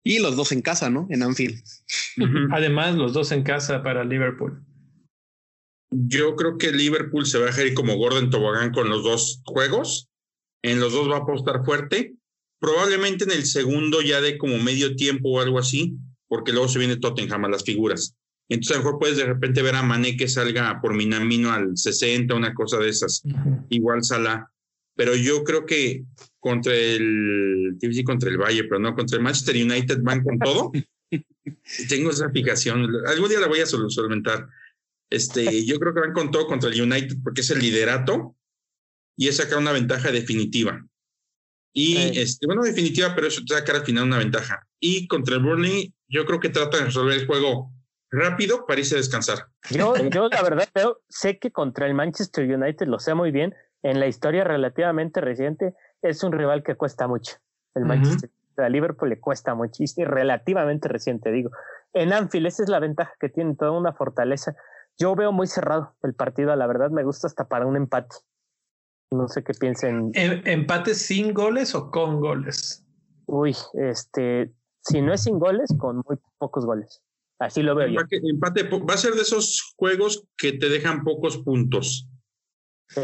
[0.04, 1.08] Y los dos en casa, ¿no?
[1.10, 1.64] En Anfield.
[2.52, 4.64] Además, los dos en casa para Liverpool.
[5.92, 10.10] Yo creo que Liverpool se va a ir como Gordon Tobogán con los dos juegos.
[10.62, 12.16] En los dos va a apostar fuerte.
[12.60, 15.96] Probablemente en el segundo ya de como medio tiempo o algo así,
[16.28, 18.16] porque luego se viene Tottenham a las figuras.
[18.50, 21.76] Entonces a lo mejor puedes de repente ver a Mané que salga por Minamino al
[21.76, 23.24] 60, una cosa de esas.
[23.70, 24.50] Igual Salah.
[24.96, 26.04] Pero yo creo que
[26.40, 30.72] contra el, contra el Valle, pero no, contra el Manchester United van con todo.
[31.90, 32.88] Tengo esa fijación.
[33.08, 34.48] Algún día la voy a solventar.
[35.10, 38.36] Este, yo creo que van con todo contra el United porque es el liderato
[39.18, 40.86] y es sacar una ventaja definitiva.
[41.74, 44.66] Y este, bueno, definitiva, pero eso te sacar al final una ventaja.
[44.80, 47.75] Y contra el Burnley, yo creo que trata de resolver el juego
[48.16, 49.48] rápido para irse a descansar.
[49.70, 53.54] Yo, yo la verdad veo, sé que contra el Manchester United lo sé muy bien.
[53.84, 57.36] En la historia relativamente reciente es un rival que cuesta mucho.
[57.76, 61.52] El Manchester a Liverpool le cuesta muchísimo, relativamente reciente, digo.
[61.94, 64.56] En Anfield, esa es la ventaja que tiene, toda una fortaleza.
[64.98, 68.16] yo veo muy cerrado el partido, la verdad me gusta hasta para un empate.
[69.12, 70.12] No sé qué piensen.
[70.14, 72.84] ¿Em, ¿Empate sin goles o con goles?
[73.28, 77.02] Uy, este, si no es sin goles, con muy pocos goles.
[77.40, 77.88] Así lo veo.
[78.10, 82.08] Empate, va a ser de esos juegos que te dejan pocos puntos.
[82.90, 83.02] Sí.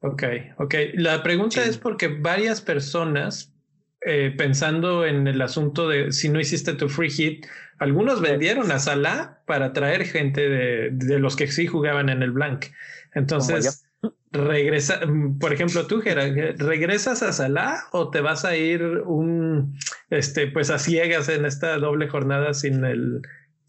[0.00, 0.24] Ok,
[0.58, 0.74] ok.
[0.94, 3.52] La pregunta es porque varias personas,
[4.00, 7.46] eh, pensando en el asunto de si no hiciste tu free hit,
[7.78, 12.32] algunos vendieron a Salah para traer gente de, de los que sí jugaban en el
[12.32, 12.66] blank.
[13.14, 13.84] Entonces,
[14.32, 15.00] regresa,
[15.38, 19.78] por ejemplo, tú, Gerard, ¿regresas a Salah o te vas a ir un,
[20.10, 23.22] este, pues a ciegas en esta doble jornada sin el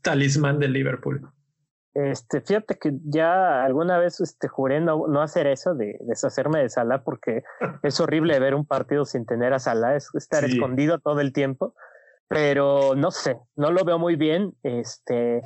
[0.04, 1.28] talismán de Liverpool?
[1.96, 6.70] Este, fíjate que ya alguna vez este, juré no, no hacer eso de deshacerme de
[6.70, 7.44] Salah porque
[7.84, 11.74] es horrible ver un partido sin tener a Salah, es estar escondido todo el tiempo
[12.34, 15.44] pero no sé, no lo veo muy bien, este,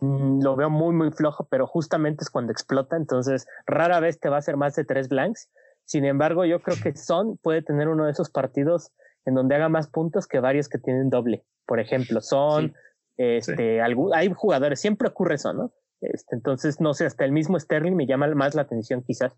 [0.00, 4.30] mm, lo veo muy, muy flojo, pero justamente es cuando explota, entonces rara vez te
[4.30, 5.50] va a hacer más de tres blanks.
[5.84, 8.90] Sin embargo, yo creo que Son puede tener uno de esos partidos
[9.26, 11.44] en donde haga más puntos que varios que tienen doble.
[11.66, 12.74] Por ejemplo, Son,
[13.16, 15.72] este, hay jugadores, siempre ocurre eso, ¿no?
[16.00, 19.34] Este, entonces, no sé, hasta el mismo Sterling me llama más la atención quizás.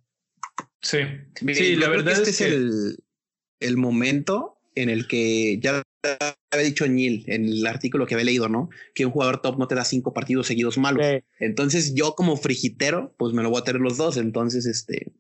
[0.81, 0.99] Sí,
[1.55, 2.47] sí, la verdad este es, que...
[2.47, 2.97] el,
[3.61, 5.83] el momento en el que ya
[6.51, 8.71] había dicho Neil en el artículo que había leído, ¿no?
[8.95, 11.05] Que un jugador top no te da cinco partidos seguidos malos.
[11.39, 14.17] Entonces yo como frigitero, pues me lo voy a tener los dos.
[14.17, 15.13] Entonces, este,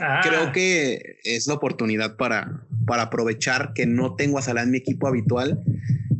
[0.00, 0.20] ah.
[0.22, 4.78] creo que es la oportunidad para, para aprovechar que no tengo a Salah en mi
[4.78, 5.62] equipo habitual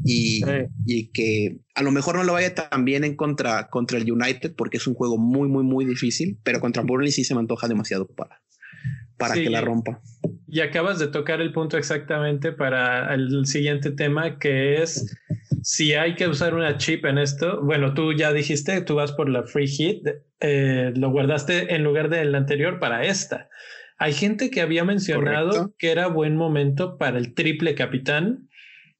[0.05, 0.43] y,
[0.85, 4.55] y, que a lo mejor no lo vaya tan bien en contra, contra el United
[4.55, 7.69] porque es un juego muy, muy, muy difícil, pero contra Burnley sí se me antoja
[7.69, 8.43] demasiado para,
[9.17, 10.01] para que la rompa.
[10.47, 15.17] Y acabas de tocar el punto exactamente para el siguiente tema, que es
[15.63, 17.63] si hay que usar una chip en esto.
[17.63, 20.07] Bueno, tú ya dijiste, tú vas por la free hit,
[20.41, 23.49] eh, lo guardaste en lugar del anterior para esta.
[23.99, 28.51] Hay gente que había mencionado que era buen momento para el triple capitán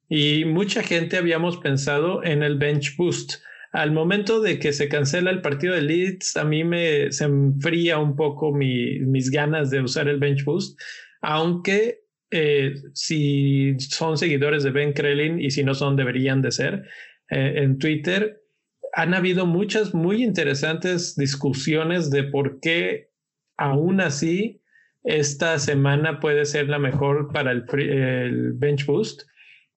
[0.09, 3.41] y mucha gente habíamos pensado en el bench boost.
[3.71, 7.97] Al momento de que se cancela el partido de Leeds, a mí me se enfría
[7.97, 10.79] un poco mis ganas de usar el bench boost,
[11.21, 16.83] aunque eh, si son seguidores de Ben Krellin y si no son, deberían de ser,
[17.29, 18.41] eh, en Twitter
[18.93, 23.09] han habido muchas muy interesantes discusiones de por qué
[23.57, 24.61] aún así
[25.03, 29.23] esta semana puede ser la mejor para el, el bench boost,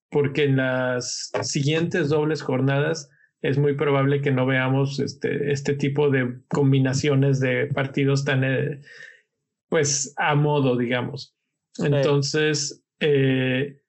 [0.09, 3.09] porque en las siguientes dobles jornadas
[3.41, 8.81] es muy probable que no veamos este, este tipo de combinaciones de partidos tan, eh,
[9.69, 11.35] pues, a modo, digamos.
[11.77, 13.81] Entonces, eh,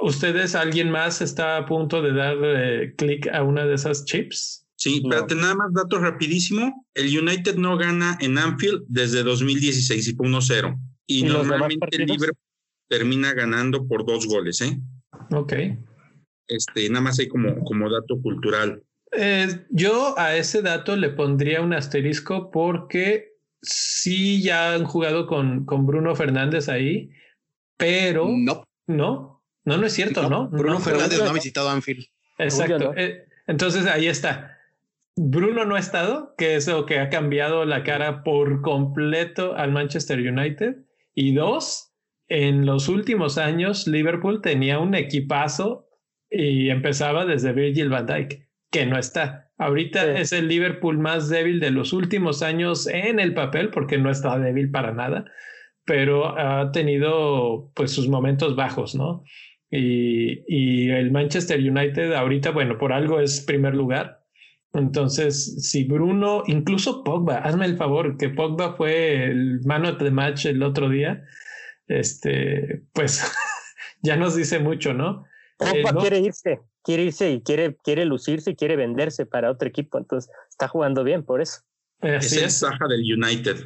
[0.00, 4.64] ¿ustedes, alguien más está a punto de dar eh, clic a una de esas chips?
[4.76, 6.86] Sí, espérate, nada más datos rapidísimo.
[6.94, 10.78] El United no gana en Anfield desde 2016 y fue 1-0.
[11.06, 12.38] Y, normalmente el Liverpool
[12.88, 14.78] termina ganando por dos goles, ¿eh?
[15.34, 15.52] Ok.
[16.48, 18.82] Este, nada más hay como, como dato cultural.
[19.12, 25.64] Eh, yo a ese dato le pondría un asterisco porque sí ya han jugado con,
[25.64, 27.10] con Bruno Fernández ahí,
[27.76, 30.48] pero no, no, no, no es cierto, ¿no?
[30.48, 32.04] Bruno Fernández no ha visitado Anfield.
[32.38, 32.92] Exacto.
[32.96, 34.58] Eh, entonces ahí está.
[35.16, 39.70] Bruno no ha estado, que es lo que ha cambiado la cara por completo al
[39.70, 40.76] Manchester United.
[41.14, 41.93] Y dos,
[42.28, 45.88] en los últimos años Liverpool tenía un equipazo
[46.30, 49.52] y empezaba desde Virgil van Dijk, que no está.
[49.56, 54.10] Ahorita es el Liverpool más débil de los últimos años en el papel, porque no
[54.10, 55.24] está débil para nada,
[55.84, 59.22] pero ha tenido pues sus momentos bajos, ¿no?
[59.70, 64.24] Y, y el Manchester United ahorita, bueno, por algo es primer lugar.
[64.72, 70.46] Entonces, si Bruno, incluso Pogba, hazme el favor, que Pogba fue el mano de match
[70.46, 71.22] el otro día,
[71.88, 73.22] este, pues
[74.02, 75.24] ya nos dice mucho, ¿no?
[75.58, 79.68] Pogba eh, quiere irse, quiere irse y quiere, quiere lucirse y quiere venderse para otro
[79.68, 81.62] equipo, entonces está jugando bien por eso.
[82.00, 83.56] es el Saja del United.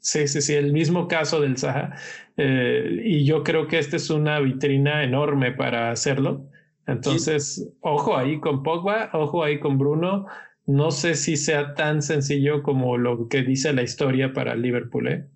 [0.00, 1.96] Sí, sí, sí, el mismo caso del Saja.
[2.36, 6.48] Eh, y yo creo que esta es una vitrina enorme para hacerlo.
[6.86, 10.26] Entonces, ojo ahí con Pogba, ojo ahí con Bruno.
[10.66, 15.08] No sé si sea tan sencillo como lo que dice la historia para Liverpool.
[15.08, 15.26] ¿eh?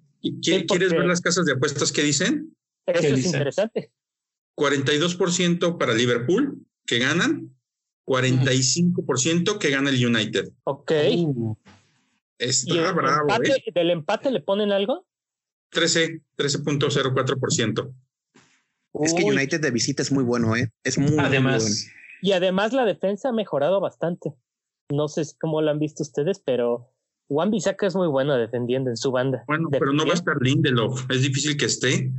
[0.43, 2.57] ¿Quieres ver las casas de apuestas que dicen?
[2.87, 3.93] Eso es interesante.
[4.57, 7.55] 42% para Liverpool, que ganan,
[8.07, 10.53] 45% que gana el United.
[10.65, 10.93] Ok.
[11.17, 11.57] Uh,
[12.39, 13.29] está bravo.
[13.43, 13.65] ¿eh?
[13.75, 15.07] ¿Del empate le ponen algo?
[15.71, 17.95] 13, 13.04%.
[19.03, 20.71] Es que United de visita es muy bueno, ¿eh?
[20.85, 21.89] Es muy, además,
[22.23, 24.35] Y además la defensa ha mejorado bastante.
[24.89, 26.94] no sé cómo lo han visto ustedes, pero
[27.29, 29.45] Juan Bisaca es muy bueno defendiendo en su banda.
[29.47, 32.13] Bueno, pero no va a estar Lindelof, es difícil que esté.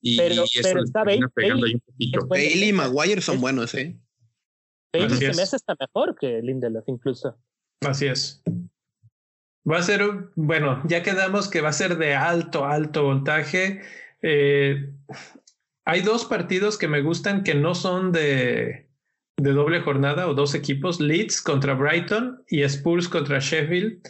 [0.00, 1.80] Y, pero, pero está Bailey,
[2.28, 3.98] Bailey y Maguire son buenos, ¿eh?
[4.92, 7.36] Bailey se me hace hasta mejor que Lindelof, incluso.
[7.80, 8.42] Así es.
[9.68, 13.82] Va a ser, bueno, ya quedamos que va a ser de alto, alto voltaje.
[14.22, 14.92] Eh,
[15.84, 18.88] hay dos partidos que me gustan que no son de,
[19.36, 24.00] de doble jornada o dos equipos, Leeds contra Brighton y Spurs contra Sheffield.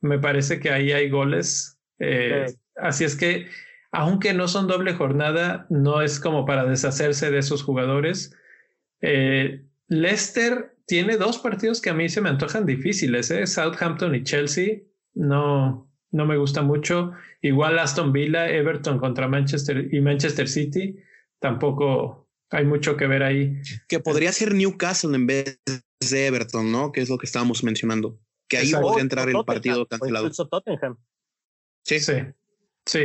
[0.00, 1.78] Me parece que ahí hay goles.
[1.98, 2.46] Eh,
[2.76, 3.46] así es que,
[3.92, 8.34] aunque no son doble jornada, no es como para deshacerse de esos jugadores.
[9.02, 13.46] Eh, Leicester tiene dos partidos que a mí se me antojan difíciles, ¿eh?
[13.46, 14.80] Southampton y Chelsea.
[15.14, 17.12] No, no me gusta mucho.
[17.42, 20.96] Igual Aston Villa, Everton contra Manchester y Manchester City.
[21.38, 23.60] Tampoco hay mucho que ver ahí.
[23.88, 25.60] Que podría ser Newcastle en vez
[26.10, 26.92] de Everton, ¿no?
[26.92, 28.18] Que es lo que estábamos mencionando.
[28.50, 30.28] Que ahí podría entrar el partido cancelado.
[30.30, 30.98] Tottenham.
[31.84, 32.00] Sí.
[32.00, 32.14] Sí.
[32.84, 32.98] sí.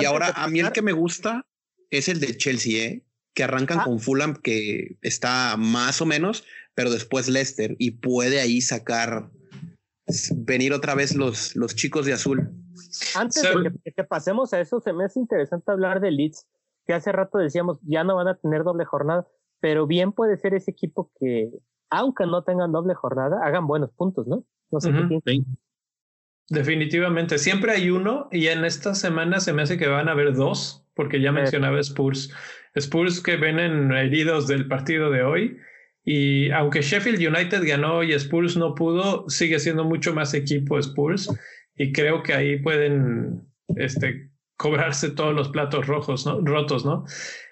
[0.00, 1.46] Y, ahora a mí el que me gusta
[1.90, 3.04] es el de Chelsea, ¿eh?
[3.38, 3.84] que arrancan ah.
[3.84, 9.30] con Fulham, que está más o menos, pero después Leicester y puede ahí sacar,
[10.34, 12.50] venir otra vez los, los chicos de azul.
[13.14, 16.48] Antes de que, pasemos a eso, se me hace interesante hablar de Leeds,
[16.84, 19.28] que hace rato decíamos, ya no van a tener doble jornada,
[19.60, 21.50] pero bien puede ser ese equipo que,
[21.90, 24.44] aunque no tengan doble jornada, hagan buenos puntos, ¿no?
[24.70, 25.42] No sé qué
[26.50, 30.34] Definitivamente, siempre hay uno y en esta semana se me hace que van a haber
[30.34, 32.32] dos, porque ya mencionaba Spurs.
[32.74, 35.58] Spurs que vienen heridos del partido de hoy.
[36.04, 41.28] Y aunque Sheffield United ganó y Spurs no pudo, sigue siendo mucho más equipo Spurs.
[41.76, 43.42] Y creo que ahí pueden
[43.76, 46.40] este, cobrarse todos los platos rojos, ¿no?
[46.40, 47.04] rotos, ¿no?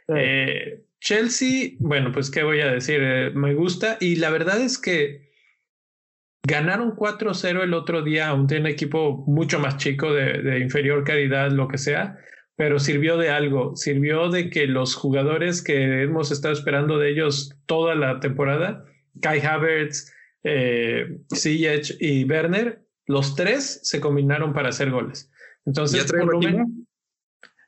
[0.08, 3.98] Eh, Chelsea, bueno, pues qué voy a decir, eh, me gusta.
[4.00, 5.25] Y la verdad es que
[6.46, 11.50] ganaron 4-0 el otro día, aunque un equipo mucho más chico, de, de inferior calidad,
[11.50, 12.18] lo que sea
[12.56, 17.54] pero sirvió de algo, sirvió de que los jugadores que hemos estado esperando de ellos
[17.66, 18.84] toda la temporada,
[19.20, 21.18] Kai Havertz, eh,
[22.00, 25.30] y Werner, los tres se combinaron para hacer goles.
[25.66, 26.10] Entonces,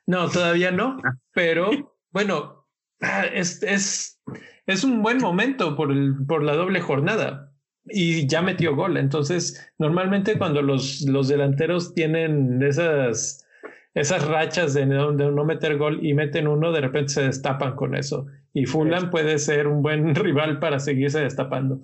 [0.07, 1.13] no, todavía no, ah.
[1.33, 1.69] pero
[2.09, 2.67] bueno,
[3.01, 4.19] ah, es, es,
[4.65, 7.48] es un buen momento por, el, por la doble jornada
[7.85, 8.97] y ya metió gol.
[8.97, 13.45] Entonces, normalmente cuando los, los delanteros tienen esas
[13.93, 17.95] esas rachas de no, no, meter gol y meten uno, de repente se destapan con
[17.95, 18.27] eso.
[18.53, 21.81] Y Fulham puede ser un buen rival para seguirse destapando.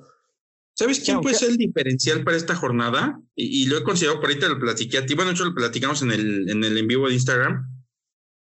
[0.77, 3.21] ¿Sabes quién puede ser el diferencial para esta jornada?
[3.33, 5.15] Y, lo he considerado por ahorita, lo platiqué a ti.
[5.15, 7.69] Bueno, hecho lo platicamos en el, en el en vivo de Instagram.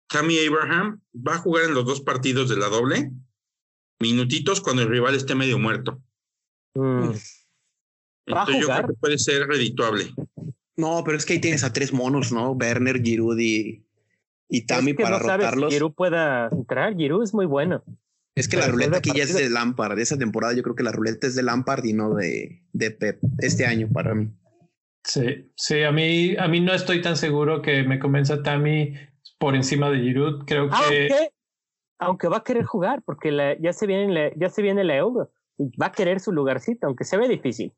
[0.09, 3.11] Tammy Abraham va a jugar en los dos partidos de la doble,
[4.01, 6.03] minutitos cuando el rival esté medio muerto.
[6.75, 7.11] Mm.
[8.27, 10.05] Entonces yo creo que puede ser redituable.
[10.77, 12.53] No, pero es que ahí tienes a tres monos, ¿no?
[12.53, 13.85] Werner, Giroud y,
[14.49, 15.70] y Tammy para no rotarlos.
[15.70, 17.85] Si Giroud pueda entrar, Giroud es muy bueno.
[18.35, 19.97] Es que la ruleta aquí ya es de Lampard.
[19.97, 22.91] De esa temporada yo creo que la ruleta es de Lampard y no de, de
[22.91, 23.20] Pep.
[23.39, 24.31] Este año para mí.
[25.05, 28.95] Sí, sí, a mí, a mí no estoy tan seguro que me convenza Tammy
[29.39, 30.45] por encima de Giroud.
[30.47, 31.31] Creo que...
[31.99, 35.31] Aunque, va a querer jugar porque ya, se viene la, ya se viene la Euro.
[35.81, 37.73] Va a querer su lugarcito, aunque se ve difícil.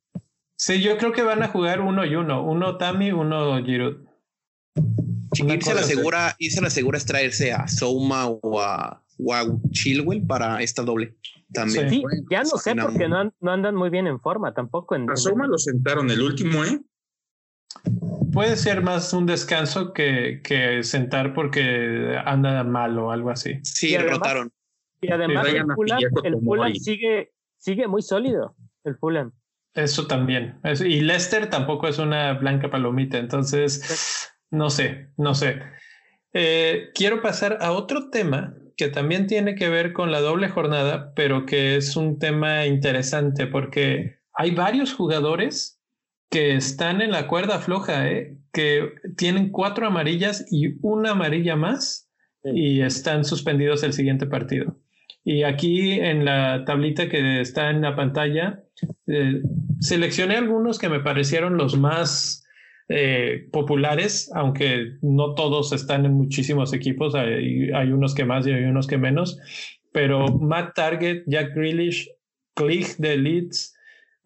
[0.64, 2.42] Sí, yo creo que van a jugar uno y uno.
[2.42, 3.98] Uno Tami, uno Giroud.
[5.34, 9.02] Irse la, segura, irse la segura es traerse a Souma o a,
[9.72, 11.18] Chilwell para esta doble.
[11.52, 11.90] También.
[11.90, 14.94] Sí, ya no sé porque no, no, andan muy bien en forma tampoco.
[14.94, 16.80] En, a Souma lo sentaron el último, ¿eh?
[18.32, 23.60] Puede ser más un descanso que, que sentar porque anda mal o algo así.
[23.64, 24.50] Sí, rotaron.
[25.02, 25.46] Y además
[26.24, 29.30] el Fulham, sigue, sigue muy sólido, el Fulham.
[29.75, 30.61] Eso también.
[30.64, 35.61] y Lester tampoco es una blanca palomita, entonces no sé, no sé.
[36.33, 41.12] Eh, quiero pasar a otro tema que también tiene que ver con la doble jornada,
[41.14, 45.81] pero que es un tema interesante porque hay varios jugadores
[46.31, 48.37] que están en la cuerda floja, ¿eh?
[48.53, 52.11] que tienen cuatro amarillas y una amarilla más
[52.43, 54.77] y están suspendidos el siguiente partido.
[55.25, 58.62] Y aquí en la tablita que está en la pantalla,
[59.07, 59.41] eh,
[59.81, 62.45] seleccioné algunos que me parecieron los más
[62.91, 68.64] eh, populares, aunque no todos están en muchísimos equipos, hay, unos que más y hay
[68.64, 69.39] unos que menos,
[69.91, 72.11] pero Matt Target, Jack Grealish,
[72.55, 73.75] Clig de Leeds,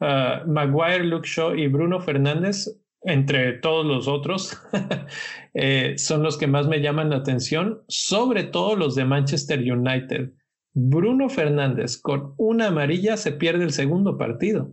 [0.00, 2.66] uh, Maguire, Luke Shaw y Bruno Fernández,
[3.02, 4.60] entre todos los otros,
[5.54, 10.32] eh, son los que más me llaman la atención, sobre todo los de Manchester United.
[10.80, 14.72] Bruno Fernández con una amarilla se pierde el segundo partido.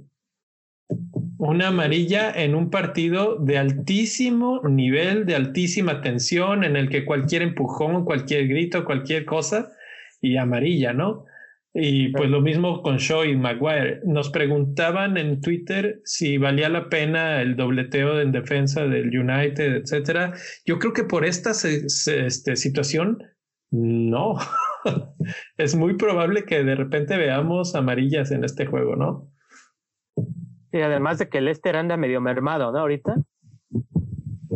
[1.38, 7.42] una amarilla en un partido de altísimo nivel, de altísima tensión, en el que cualquier
[7.42, 9.72] empujón, cualquier grito, cualquier cosa,
[10.22, 11.26] y amarilla, ¿no?
[11.74, 14.02] Y pues lo mismo con Shaw y Maguire.
[14.06, 20.34] Nos preguntaban en Twitter si valía la pena el dobleteo en defensa del United, etcétera.
[20.66, 23.24] Yo creo que por esta este, situación,
[23.72, 24.36] no.
[25.58, 29.32] es muy probable que de repente veamos amarillas en este juego, ¿no?
[30.72, 32.80] Y además de que el Lester anda medio mermado, ¿no?
[32.80, 33.16] Ahorita.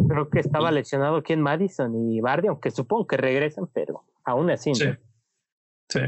[0.08, 4.50] Creo que estaba lesionado aquí en Madison y Bardi, aunque supongo que regresan, pero aún
[4.50, 4.74] así.
[4.76, 4.86] Sí.
[5.90, 6.00] Sí.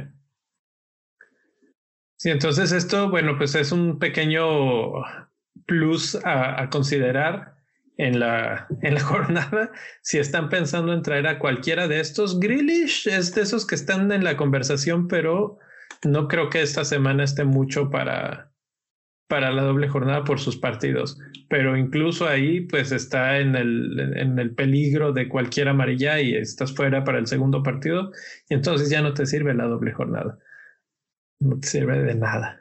[2.18, 4.94] Sí, entonces esto, bueno, pues es un pequeño
[5.66, 7.56] plus a, considerar
[7.98, 9.72] en la, en la jornada.
[10.02, 14.12] Si están pensando en traer a cualquiera de estos, Grillish es de esos que están
[14.12, 15.60] en la conversación, pero
[16.04, 18.52] no creo que esta semana esté mucho para,
[19.28, 21.20] para la doble jornada por sus partidos.
[21.50, 26.74] Pero incluso ahí, pues está en el, en el peligro de cualquier amarilla y estás
[26.74, 28.12] fuera para el segundo partido,
[28.50, 30.40] y entonces ya no te sirve la doble jornada
[31.42, 32.61] no te sirve de nada.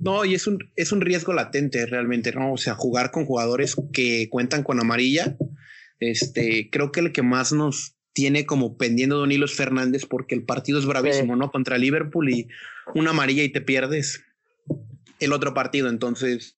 [0.00, 2.52] No, y es un, es un riesgo latente realmente, ¿no?
[2.52, 5.36] O sea, jugar con jugadores que cuentan con amarilla.
[6.00, 10.44] Este, creo que el que más nos tiene como pendiendo Don Hilos Fernández porque el
[10.44, 11.50] partido es bravísimo, ¿no?
[11.50, 12.48] Contra Liverpool y
[12.94, 14.24] una amarilla y te pierdes
[15.20, 15.88] el otro partido.
[15.88, 16.56] Entonces,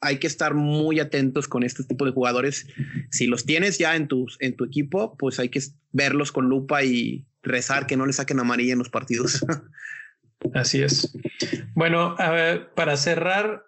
[0.00, 2.66] hay que estar muy atentos con este tipo de jugadores.
[3.10, 6.84] Si los tienes ya en tu, en tu equipo, pues hay que verlos con lupa
[6.84, 9.44] y rezar que no le saquen amarilla en los partidos.
[10.54, 11.16] Así es.
[11.74, 13.64] Bueno, a ver, para cerrar,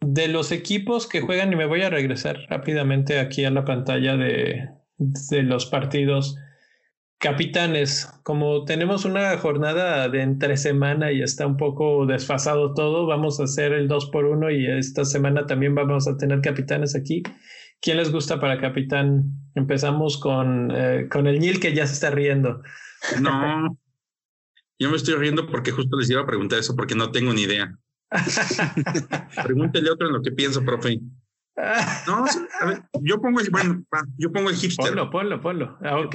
[0.00, 4.16] de los equipos que juegan, y me voy a regresar rápidamente aquí a la pantalla
[4.16, 6.36] de, de los partidos.
[7.18, 13.40] Capitanes, como tenemos una jornada de entre semana y está un poco desfasado todo, vamos
[13.40, 17.24] a hacer el 2 por 1 y esta semana también vamos a tener capitanes aquí.
[17.80, 19.24] ¿Quién les gusta para capitán?
[19.56, 22.62] Empezamos con, eh, con el Nil que ya se está riendo.
[23.20, 23.76] No,
[24.78, 27.42] yo me estoy riendo porque justo les iba a preguntar eso porque no tengo ni
[27.42, 27.76] idea.
[29.44, 31.00] Pregúntele otro en lo que pienso, profe.
[32.06, 32.24] No,
[32.60, 33.84] a ver, yo pongo el, bueno,
[34.16, 34.90] yo pongo el hipster.
[34.90, 35.78] Ponlo, ponlo, ponlo.
[35.82, 36.14] Ah, ok.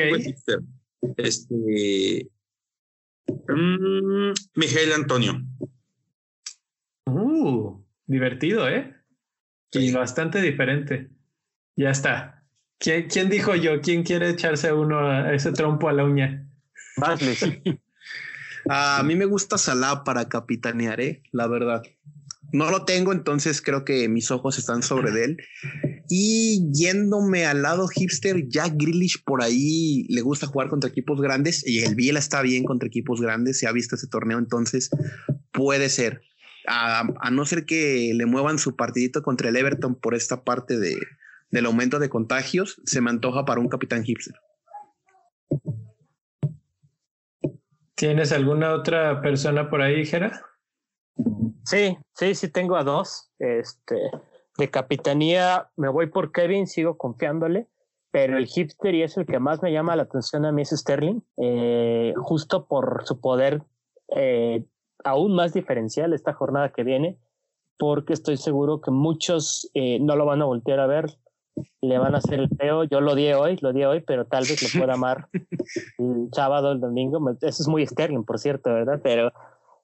[1.17, 2.29] Este.
[3.47, 5.41] Mm, Miguel Antonio.
[7.05, 8.95] Uh, divertido, ¿eh?
[9.73, 11.09] Y bastante diferente.
[11.75, 12.45] Ya está.
[12.79, 13.81] ¿Quién, ¿Quién, dijo yo?
[13.81, 16.47] ¿Quién quiere echarse uno a ese trompo a la uña?
[18.69, 21.23] a mí me gusta Salah para capitanear, ¿eh?
[21.31, 21.83] la verdad.
[22.53, 25.37] No lo tengo, entonces creo que mis ojos están sobre él.
[26.07, 31.65] Y yéndome al lado hipster, Jack Grealish por ahí le gusta jugar contra equipos grandes
[31.65, 34.91] y el Biela está bien contra equipos grandes, se ha visto ese torneo, entonces
[35.51, 36.21] puede ser.
[36.67, 40.95] A, no ser que le muevan su partidito contra el Everton por esta parte de,
[41.49, 44.35] del aumento de contagios, se me antoja para un capitán hipster.
[48.03, 50.41] ¿Tienes alguna otra persona por ahí, Jera?
[51.63, 53.31] Sí, sí, sí tengo a dos.
[53.39, 53.95] Este,
[54.57, 57.69] de capitanía me voy por Kevin, sigo confiándole,
[58.11, 60.71] pero el hipster y es el que más me llama la atención a mí es
[60.71, 63.63] Sterling, eh, justo por su poder
[64.17, 64.65] eh,
[65.05, 67.17] aún más diferencial esta jornada que viene,
[67.79, 71.05] porque estoy seguro que muchos eh, no lo van a voltear a ver,
[71.81, 72.83] le van a hacer el feo.
[72.83, 75.29] Yo lo di hoy, lo di hoy, pero tal vez lo pueda amar
[75.97, 77.19] el sábado, el domingo.
[77.41, 78.99] Eso es muy Sterling, por cierto, ¿verdad?
[79.03, 79.31] Pero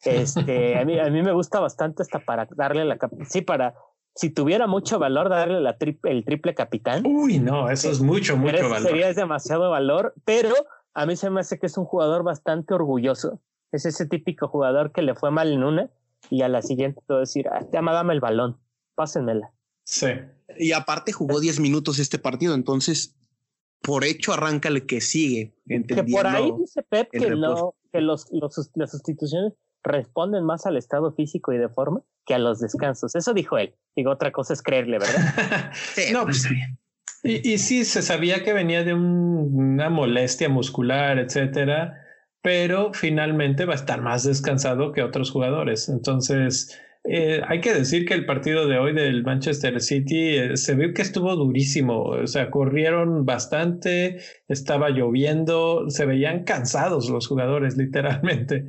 [0.03, 2.97] este, a, mí, a mí me gusta bastante hasta para darle la...
[3.27, 3.75] Sí, para...
[4.15, 7.05] Si tuviera mucho valor darle la el triple capitán.
[7.05, 8.89] Uy, no, eso es mucho, mucho valor.
[8.89, 10.53] Sería demasiado valor, pero
[10.93, 13.39] a mí se me hace que es un jugador bastante orgulloso.
[13.71, 15.89] Es ese típico jugador que le fue mal en una
[16.29, 18.57] y a la siguiente todo decir, ah, dame el balón,
[18.95, 19.53] pásenmela.
[19.89, 20.07] Sí.
[20.57, 23.15] Y aparte jugó 10 minutos este partido, entonces
[23.81, 25.55] por hecho arranca el que sigue.
[25.67, 30.77] Que por ahí dice Pep que, no, que los, los, las sustituciones responden más al
[30.77, 33.15] estado físico y de forma que a los descansos.
[33.15, 33.73] Eso dijo él.
[33.95, 35.71] Digo, otra cosa es creerle, ¿verdad?
[35.95, 36.47] sí, no, pues,
[37.23, 41.99] y, y, sí, se sabía que venía de una molestia muscular, etcétera,
[42.41, 45.89] pero finalmente va a estar más descansado que otros jugadores.
[45.89, 50.75] Entonces, eh, hay que decir que el partido de hoy del Manchester City eh, se
[50.75, 54.19] vio que estuvo durísimo, o sea, corrieron bastante,
[54.49, 58.67] estaba lloviendo, se veían cansados los jugadores, literalmente.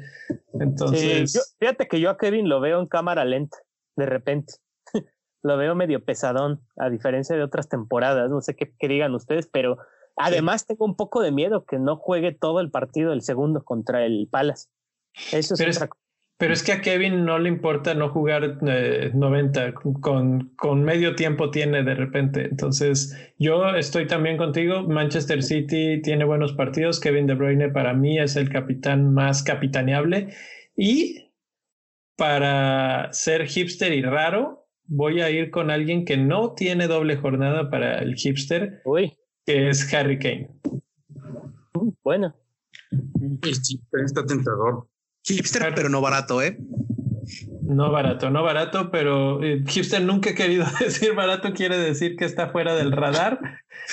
[0.55, 3.59] Entonces, fíjate que yo a Kevin lo veo en cámara lenta,
[3.97, 4.55] de repente.
[5.43, 9.79] lo veo medio pesadón, a diferencia de otras temporadas, no sé qué, digan ustedes, pero
[10.17, 14.07] además tengo un poco de miedo que no juegue todo el partido el segundo contra
[14.07, 14.69] el Palace.
[15.33, 16.00] Eso es otra cosa
[16.41, 21.15] Pero es que a Kevin no le importa no jugar 90, eh, con, con medio
[21.15, 22.47] tiempo tiene de repente.
[22.47, 24.89] Entonces, yo estoy también contigo.
[24.89, 26.99] Manchester City tiene buenos partidos.
[26.99, 30.35] Kevin De Bruyne para mí es el capitán más capitaneable.
[30.75, 31.31] Y
[32.17, 37.69] para ser hipster y raro, voy a ir con alguien que no tiene doble jornada
[37.69, 38.81] para el hipster,
[39.45, 40.49] que es Harry Kane.
[42.03, 42.35] Bueno.
[43.93, 44.90] está tentador.
[45.23, 46.57] Hipster, pero no barato, ¿eh?
[47.63, 52.25] No barato, no barato, pero eh, hipster nunca he querido decir barato, quiere decir que
[52.25, 53.41] está fuera del radar.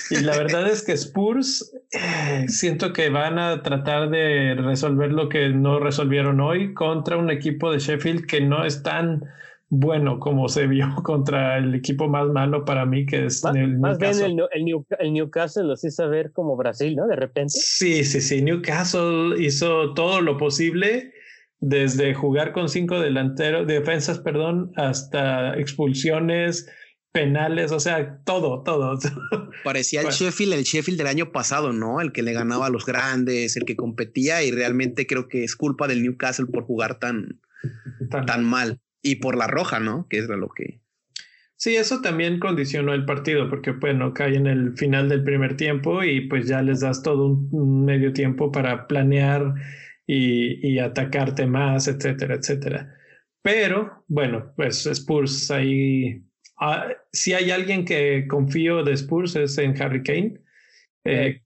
[0.09, 5.29] Y la verdad es que Spurs eh, siento que van a tratar de resolver lo
[5.29, 9.23] que no resolvieron hoy contra un equipo de Sheffield que no es tan
[9.69, 13.97] bueno como se vio contra el equipo más malo para mí, que es el Más
[13.97, 14.39] bien el,
[14.99, 17.07] el, Newcastle los hizo ver como Brasil, ¿no?
[17.07, 17.53] De repente.
[17.53, 18.41] Sí, sí, sí.
[18.41, 21.13] Newcastle hizo todo lo posible
[21.59, 26.69] desde jugar con cinco delanteros, defensas, perdón, hasta expulsiones,
[27.11, 28.99] penales, o sea, todo, todo.
[29.63, 31.99] Parecía el Sheffield, el Sheffield del año pasado, ¿no?
[31.99, 35.55] El que le ganaba a los grandes, el que competía y realmente creo que es
[35.55, 37.41] culpa del Newcastle por jugar tan,
[38.09, 40.07] tan, mal y por la roja, ¿no?
[40.09, 40.79] Que es lo que...
[41.55, 46.03] Sí, eso también condicionó el partido porque, bueno, cae en el final del primer tiempo
[46.03, 49.55] y pues ya les das todo un medio tiempo para planear
[50.07, 52.95] y, atacarte más, etcétera, etcétera.
[53.41, 56.23] Pero bueno, pues Spurs ahí,
[56.59, 60.39] ah, si hay alguien que confío de Spurs es en Harry Kane.
[61.05, 61.41] Eh,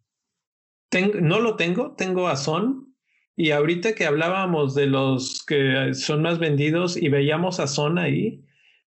[1.22, 2.88] no lo tengo, tengo a Son.
[3.36, 8.44] Y ahorita que hablábamos de los que son más vendidos y veíamos a Son ahí,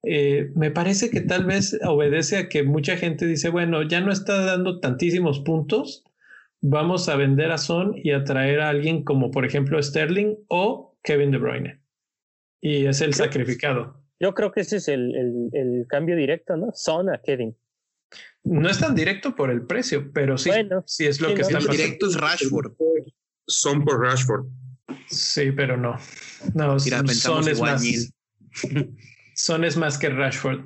[0.03, 4.13] eh, me parece que tal vez obedece a que mucha gente dice, bueno, ya no
[4.13, 6.05] está dando tantísimos puntos,
[6.69, 10.99] vamos a vender a Son y a traer a alguien como por ejemplo Sterling o
[11.03, 11.81] Kevin De Bruyne.
[12.61, 14.03] Y es el sacrificado.
[14.19, 15.15] Yo creo que ese es el,
[15.53, 16.73] el, cambio directo, ¿no?
[16.75, 17.57] Son a Kevin.
[18.45, 20.51] No es tan directo por el precio, pero sí,
[20.87, 21.77] sí es lo que está pasando.
[21.77, 22.73] directo es Rashford.
[23.47, 24.47] Son por Rashford.
[25.09, 25.97] Sí, pero no.
[26.55, 27.85] No, Son es más.
[29.35, 30.65] Son es más que Rashford.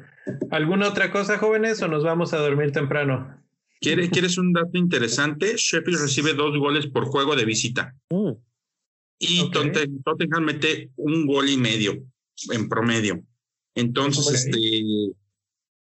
[0.50, 3.39] ¿Alguna otra cosa, jóvenes, o nos vamos a dormir temprano?
[3.80, 5.54] ¿Quieres, un dato interesante?
[5.56, 7.94] Sheffield recibe dos goles por juego de visita.
[8.10, 8.32] Mm.
[9.18, 12.02] Y Tottenham mete un gol y medio
[12.52, 13.22] en promedio.
[13.74, 14.82] Entonces, este,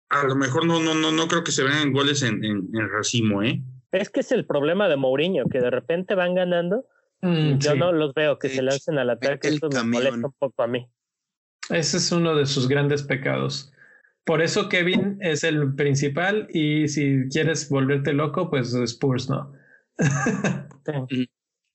[0.09, 3.43] a lo mejor no, no, no, no creo que se vean goles en, en, racimo,
[3.43, 3.61] ¿eh?
[3.91, 6.86] Es que es el problema de Mourinho, que de repente van ganando.
[7.21, 9.49] Mm, yo no los veo que se lancen al ataque.
[9.49, 10.88] Eso me molesta un poco a mí.
[11.69, 13.72] Ese es uno de sus grandes pecados.
[14.26, 19.51] Por eso Kevin es el principal y si quieres volverte loco, pues Spurs, ¿no?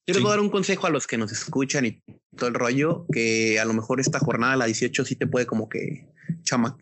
[0.09, 2.01] Yo les voy a dar un consejo a los que nos escuchan y
[2.35, 5.69] todo el rollo, que a lo mejor esta jornada, la 18, sí te puede como
[5.69, 6.07] que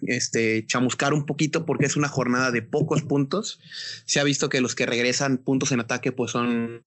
[0.03, 3.59] este, chamuscar un poquito porque es una jornada de pocos puntos.
[4.05, 6.86] Se ha visto que los que regresan puntos en ataque pues son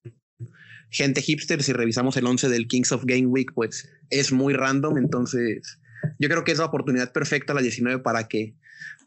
[0.90, 1.62] gente hipster.
[1.62, 4.96] Si revisamos el 11 del Kings of Game Week, pues es muy random.
[4.96, 5.79] Entonces
[6.18, 8.54] yo creo que es la oportunidad perfecta la 19 para que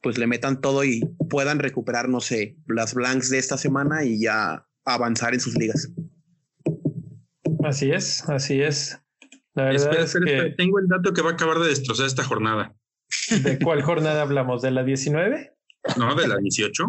[0.01, 4.19] pues le metan todo y puedan recuperar, no sé, las blanks de esta semana y
[4.19, 5.91] ya avanzar en sus ligas.
[7.63, 8.99] Así es, así es.
[9.53, 10.53] La verdad es que...
[10.57, 12.75] tengo el dato que va a acabar de destrozar esta jornada.
[13.43, 14.61] ¿De cuál jornada hablamos?
[14.61, 15.53] ¿De la 19?
[15.97, 16.83] No, de la 18.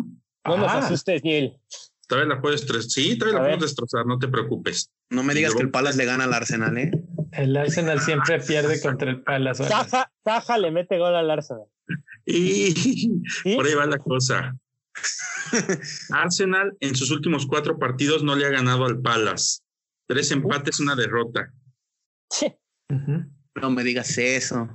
[0.46, 1.56] No nos asustes, Niel.
[2.08, 2.66] Todavía la puedes.
[2.88, 4.90] Sí, todavía la puedes destrozar, no te preocupes.
[5.10, 6.90] No me digas que el Palace le gana al Arsenal, ¿eh?
[7.36, 9.64] El Arsenal siempre pierde contra el Palace.
[10.22, 11.66] Taja, le mete gol al Arsenal.
[12.24, 13.08] Y
[13.56, 14.56] por ahí va la cosa.
[16.10, 19.60] Arsenal en sus últimos cuatro partidos no le ha ganado al Palace.
[20.06, 21.52] Tres empates, una derrota.
[23.60, 24.68] No me digas eso.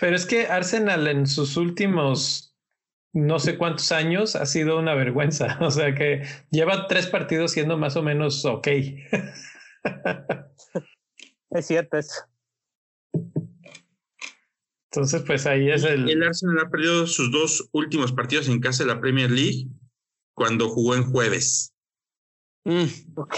[0.00, 2.50] Pero es que Arsenal en sus últimos
[3.12, 5.58] no sé cuántos años ha sido una vergüenza.
[5.60, 8.68] O sea que lleva tres partidos siendo más o menos ok.
[11.50, 12.24] es cierto eso.
[14.92, 16.10] Entonces, pues ahí es el.
[16.10, 19.68] El Arsenal ha perdido sus dos últimos partidos en casa de la Premier League
[20.34, 21.72] cuando jugó en jueves.
[22.64, 22.86] Mm,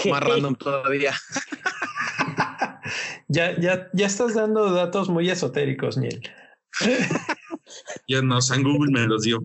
[0.09, 1.13] más random todavía.
[3.27, 6.21] ya, ya, ya estás dando datos muy esotéricos, Niel.
[8.07, 9.39] ya no, San Google me los dio.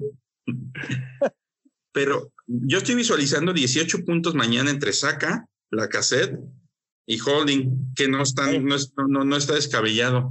[1.93, 6.39] Pero yo estoy visualizando 18 puntos mañana entre Saka, la cassette
[7.09, 8.77] y Holding, que no, están, no,
[9.09, 10.31] no, no está descabellado.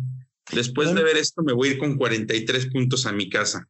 [0.54, 3.68] Después de ver esto, me voy a ir con 43 puntos a mi casa.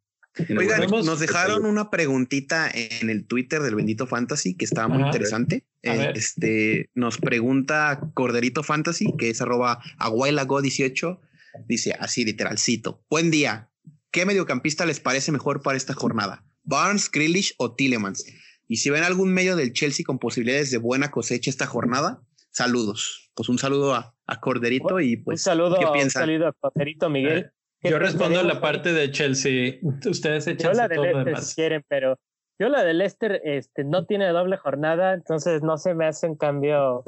[0.55, 5.63] Oigan, nos dejaron una preguntita en el Twitter del Bendito Fantasy que estaba muy interesante.
[5.83, 11.19] Eh, este nos pregunta Corderito Fantasy, que es arroba aguailago18.
[11.65, 13.01] Dice así literalcito.
[13.09, 13.69] Buen día.
[14.11, 16.43] ¿Qué mediocampista les parece mejor para esta jornada?
[16.63, 18.25] ¿Barnes, Grealish o Tillemans?
[18.67, 22.21] Y si ven algún medio del Chelsea con posibilidades de buena cosecha esta jornada,
[22.57, 23.31] saludos.
[23.35, 25.41] Pues un saludo a, Corderito y pues.
[25.41, 27.51] Un saludo, un saludo a Corderito, Miguel.
[27.83, 29.75] Yo respondo la parte de Chelsea.
[30.05, 32.19] Ustedes echan la de todo Si quieren, pero
[32.59, 36.35] yo la de Leicester este, no tiene doble jornada, entonces no se me hace un
[36.35, 37.03] cambio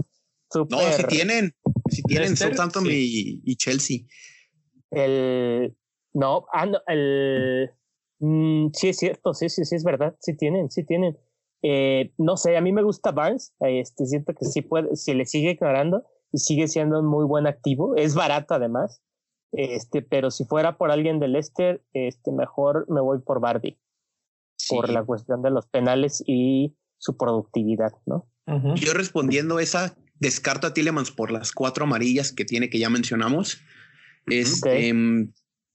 [0.52, 0.78] super...
[0.78, 1.56] No, si tienen,
[1.89, 4.02] si tienen Southampton y, Chelsea.
[4.91, 5.76] El
[6.14, 7.72] no, ah, el
[8.20, 11.18] mm, sí es cierto, sí, sí, sí es verdad, sí tienen, sí tienen.
[11.62, 15.26] Eh, no sé, a mí me gusta Barnes, este, siento que sí puede, si le
[15.26, 19.01] sigue ignorando y sigue siendo un muy buen activo, es barato además.
[19.51, 23.80] Este, pero si fuera por alguien del Leicester, este, mejor me voy por Bardi.
[24.70, 28.28] Por la cuestión de los penales y su productividad, ¿no?
[28.76, 33.62] Yo respondiendo esa, descarto a Tillemans por las cuatro amarillas que tiene que ya mencionamos.
[34.26, 34.93] Este,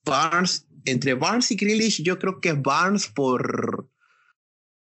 [0.05, 3.89] Barnes, entre Barnes y Grealish, yo creo que Barnes por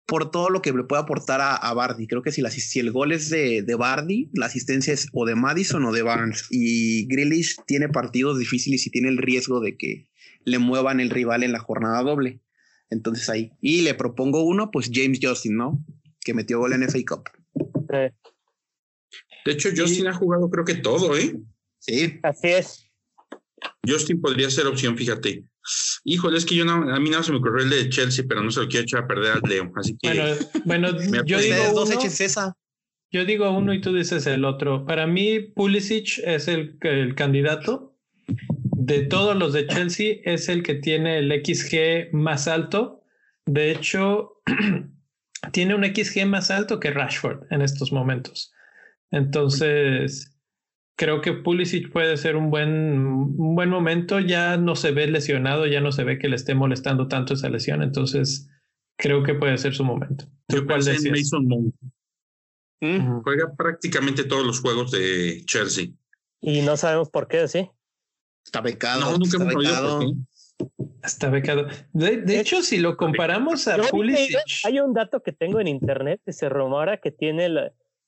[0.07, 2.07] por todo lo que le puede aportar a, a Bardi.
[2.07, 5.27] Creo que si, la, si el gol es de, de, Bardi, la asistencia es o
[5.27, 6.47] de Madison o de Barnes.
[6.51, 10.09] Y Grealish tiene partidos difíciles y tiene el riesgo de que
[10.45, 12.41] le muevan el rival en la jornada doble.
[12.89, 13.53] Entonces ahí.
[13.61, 15.85] Y le propongo uno, pues James Justin, ¿no?
[16.21, 17.31] Que metió gol en FA Cup.
[19.45, 21.37] De hecho, Justin ha jugado creo que todo, ¿eh?
[21.81, 22.19] Sí.
[22.23, 22.91] Así es.
[23.87, 25.45] Justin podría ser opción, fíjate.
[26.05, 28.43] Híjole, es que yo no, a mí no se me ocurrió el de Chelsea, pero
[28.43, 29.73] no se lo quiero echar a perder al Leo.
[29.77, 30.37] Así que.
[30.65, 30.91] Bueno,
[31.27, 31.57] yo digo.
[31.75, 32.55] Dos uno,
[33.11, 34.87] Yo digo uno y tú dices el otro.
[34.87, 37.97] Para mí, Pulisic es el, el candidato.
[38.27, 43.03] De todos los de Chelsea, es el que tiene el XG más alto.
[43.47, 44.43] De hecho,
[45.53, 48.53] tiene un XG más alto que Rashford en estos momentos.
[49.11, 50.36] Entonces
[50.97, 54.19] creo que Pulisic puede ser un buen, un buen momento.
[54.19, 57.49] Ya no se ve lesionado, ya no se ve que le esté molestando tanto esa
[57.49, 57.83] lesión.
[57.83, 58.49] Entonces,
[58.99, 60.25] creo que puede ser su momento.
[60.49, 61.75] Yo cuál en Mason Mount.
[63.23, 65.89] Juega prácticamente todos los juegos de Chelsea.
[66.41, 67.71] Y no sabemos por qué, ¿sí?
[68.45, 69.01] Está becado.
[69.01, 70.01] No, nunca está becado.
[71.03, 71.67] Está becado.
[71.93, 74.37] De, hecho, si lo comparamos a Pulisic.
[74.65, 77.51] Hay un dato que tengo en internet que se rumora que tiene,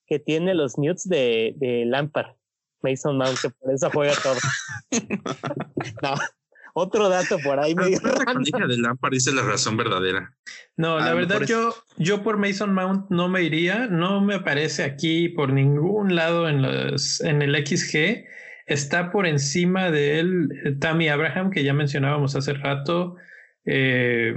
[0.06, 2.37] que tiene los nudes de, de Lampard.
[2.82, 4.38] Mason Mount, que por eso juega todo.
[6.02, 6.14] no,
[6.74, 7.74] otro dato por ahí.
[7.74, 10.34] Medio la de Lampard dice la razón verdadera.
[10.76, 15.28] No, la verdad yo, yo por Mason Mount no me iría, no me aparece aquí
[15.28, 18.24] por ningún lado en, los, en el XG.
[18.66, 23.16] Está por encima de él eh, Tammy Abraham, que ya mencionábamos hace rato.
[23.64, 24.34] Eh,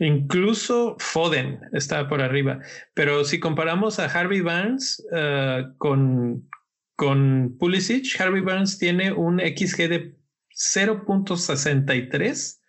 [0.00, 2.58] incluso Foden está por arriba.
[2.94, 6.48] Pero si comparamos a Harvey Barnes uh, con,
[7.02, 10.14] con Pulisic, Harvey Barnes tiene un XG de
[10.54, 12.60] 0.63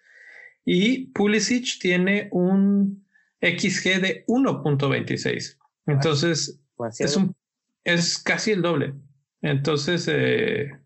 [0.65, 3.05] y Pulisic tiene un
[3.41, 5.59] XG de 1.26.
[5.85, 6.59] Entonces,
[6.97, 7.35] es, un,
[7.83, 8.95] es casi el doble.
[9.43, 10.79] Entonces, eh,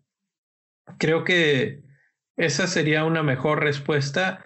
[0.98, 1.84] creo que
[2.36, 4.44] esa sería una mejor respuesta.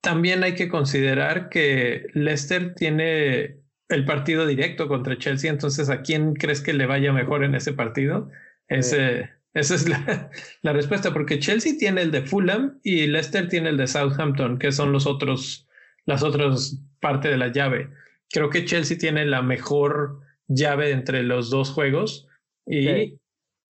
[0.00, 3.59] También hay que considerar que Leicester tiene
[3.90, 5.50] el partido directo contra Chelsea.
[5.50, 8.30] Entonces, ¿a quién crees que le vaya mejor en ese partido?
[8.68, 10.30] Ese, esa es la,
[10.62, 14.72] la, respuesta, porque Chelsea tiene el de Fulham y Leicester tiene el de Southampton, que
[14.72, 15.68] son los otros,
[16.06, 17.90] las otras partes de la llave.
[18.30, 22.28] Creo que Chelsea tiene la mejor llave entre los dos juegos
[22.66, 23.18] y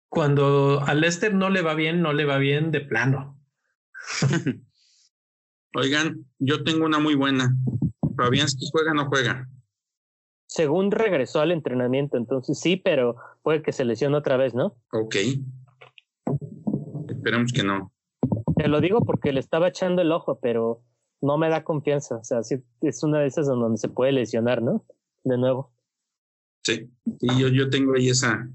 [0.10, 3.40] cuando a Leicester no le va bien, no le va bien de plano.
[5.76, 7.56] Oigan, yo tengo una muy buena.
[8.16, 9.50] Fabianski juega o no juega
[10.54, 14.78] según regresó al entrenamiento, entonces sí, pero puede que se lesione otra vez, ¿no?
[14.92, 15.16] Ok.
[17.10, 17.92] Esperemos que no.
[18.56, 20.84] Te lo digo porque le estaba echando el ojo, pero
[21.22, 22.18] no me da confianza.
[22.18, 24.86] O sea, sí, es una de esas donde se puede lesionar, ¿no?
[25.24, 25.72] De nuevo.
[26.64, 26.88] Sí,
[27.20, 28.48] y yo, yo tengo ahí esa,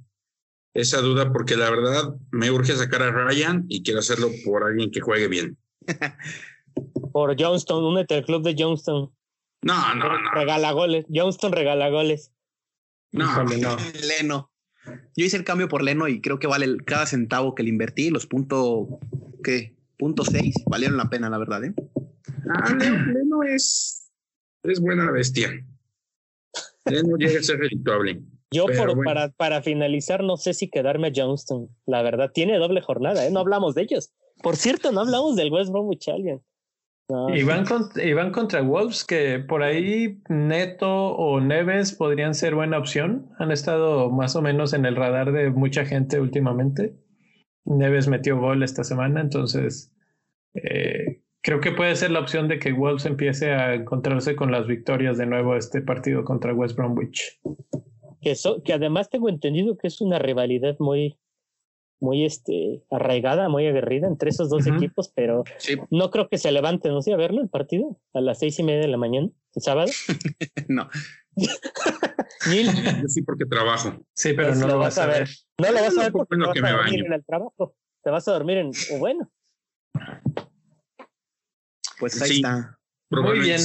[0.74, 4.92] esa duda porque la verdad me urge sacar a Ryan y quiero hacerlo por alguien
[4.92, 5.58] que juegue bien.
[7.12, 9.10] por Johnston, únete al club de Johnston.
[9.62, 10.30] No, no, no.
[10.32, 11.06] Regala goles.
[11.12, 12.32] Johnston regala goles.
[13.12, 13.76] No, no.
[14.06, 14.50] Leno.
[15.16, 18.10] Yo hice el cambio por Leno y creo que vale cada centavo que le invertí,
[18.10, 19.00] los punto,
[19.42, 19.76] ¿qué?
[19.98, 21.74] Punto seis, valieron la pena, la verdad, ¿eh?
[22.48, 24.10] Ah, Leno, es,
[24.62, 25.50] es buena bestia.
[26.86, 28.22] Leno llega a ser redituable.
[28.50, 31.68] Yo por, para, para finalizar, no sé si quedarme a Johnston.
[31.84, 33.30] La verdad, tiene doble jornada, ¿eh?
[33.30, 34.12] No hablamos de ellos.
[34.42, 36.42] Por cierto, no hablamos del West Bromwich Albion.
[37.08, 43.30] Y, van contra, Wolves, que por ahí Neto o Neves podrían ser buena opción.
[43.38, 46.94] Han estado más o menos en el radar de mucha gente últimamente.
[47.64, 49.94] Neves metió gol esta semana, entonces
[50.52, 54.66] eh, creo que puede ser la opción de que Wolves empiece a encontrarse con las
[54.66, 57.40] victorias de nuevo este partido contra West Bromwich.
[58.20, 58.34] Que,
[58.64, 61.18] que además tengo entendido que es una rivalidad muy,
[62.00, 65.44] muy este, arraigada, muy aguerrida entre esos dos equipos, pero
[65.90, 68.62] no creo que se levanten, ¿no sé, a verlo el partido a las seis y
[68.62, 69.90] media de la mañana, el sábado.
[70.68, 70.88] no.
[72.46, 74.04] Yo sí porque trabajo.
[74.14, 75.28] Sí, pero no, lo vas a ver.
[75.58, 77.76] No lo vas a ver porque te vas a dormir en el trabajo.
[78.02, 79.30] Te vas a dormir en, o bueno.
[81.98, 82.78] Pues ahí está.
[83.10, 83.60] Muy bien.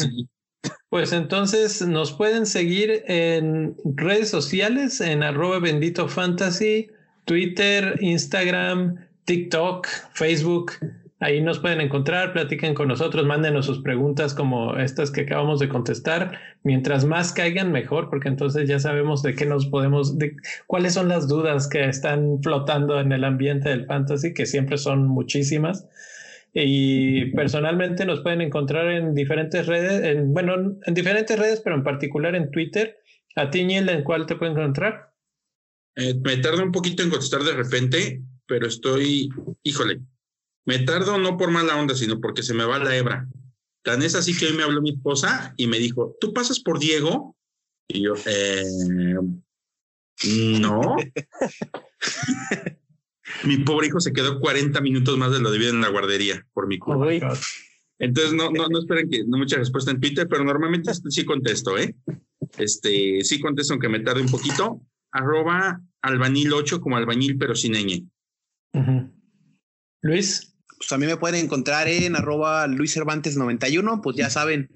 [0.89, 6.89] Pues entonces nos pueden seguir en redes sociales en arroba bendito fantasy
[7.25, 10.73] Twitter, Instagram, TikTok, Facebook.
[11.19, 15.69] Ahí nos pueden encontrar, platiquen con nosotros, mándenos sus preguntas como estas que acabamos de
[15.69, 16.37] contestar.
[16.63, 20.35] Mientras más caigan, mejor, porque entonces ya sabemos de qué nos podemos, de
[20.67, 25.07] cuáles son las dudas que están flotando en el ambiente del fantasy, que siempre son
[25.07, 25.87] muchísimas.
[26.53, 31.83] Y personalmente nos pueden encontrar en diferentes redes, en, bueno, en diferentes redes, pero en
[31.83, 32.97] particular en Twitter.
[33.37, 35.12] A ti, Niel, ¿en cuál te pueden encontrar?
[35.95, 39.29] Eh, me tardo un poquito en contestar de repente, pero estoy,
[39.63, 40.01] híjole,
[40.65, 43.27] me tardo no por mala onda, sino porque se me va la hebra.
[43.83, 46.79] Tan es así que hoy me habló mi esposa y me dijo, ¿tú pasas por
[46.79, 47.35] Diego?
[47.87, 48.63] Y yo, eh,
[50.25, 50.95] no.
[53.43, 56.67] mi pobre hijo se quedó 40 minutos más de lo debido en la guardería por
[56.67, 57.37] mi culpa.
[57.99, 61.77] Entonces, no, no, no esperen que no mucha respuesta en Twitter, pero normalmente sí contesto,
[61.77, 61.95] ¿eh?
[62.57, 64.81] Este, sí contesto aunque me tarde un poquito
[65.13, 68.05] arroba albañil 8 como albañil pero sin ñ.
[70.01, 70.49] Luis.
[70.77, 74.69] Pues a mí me pueden encontrar en arroba Luis Cervantes 91, pues ya saben,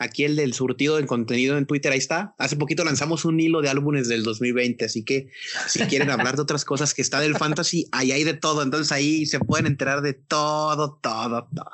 [0.00, 2.34] aquí el del surtido de contenido en Twitter, ahí está.
[2.38, 5.28] Hace poquito lanzamos un hilo de álbumes del 2020, así que
[5.68, 8.90] si quieren hablar de otras cosas que está del fantasy, ahí hay de todo, entonces
[8.90, 11.70] ahí se pueden enterar de todo, todo, todo.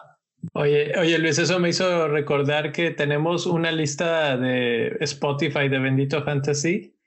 [0.52, 6.22] Oye, oye Luis, eso me hizo recordar que tenemos una lista de Spotify de Bendito
[6.22, 6.97] Fantasy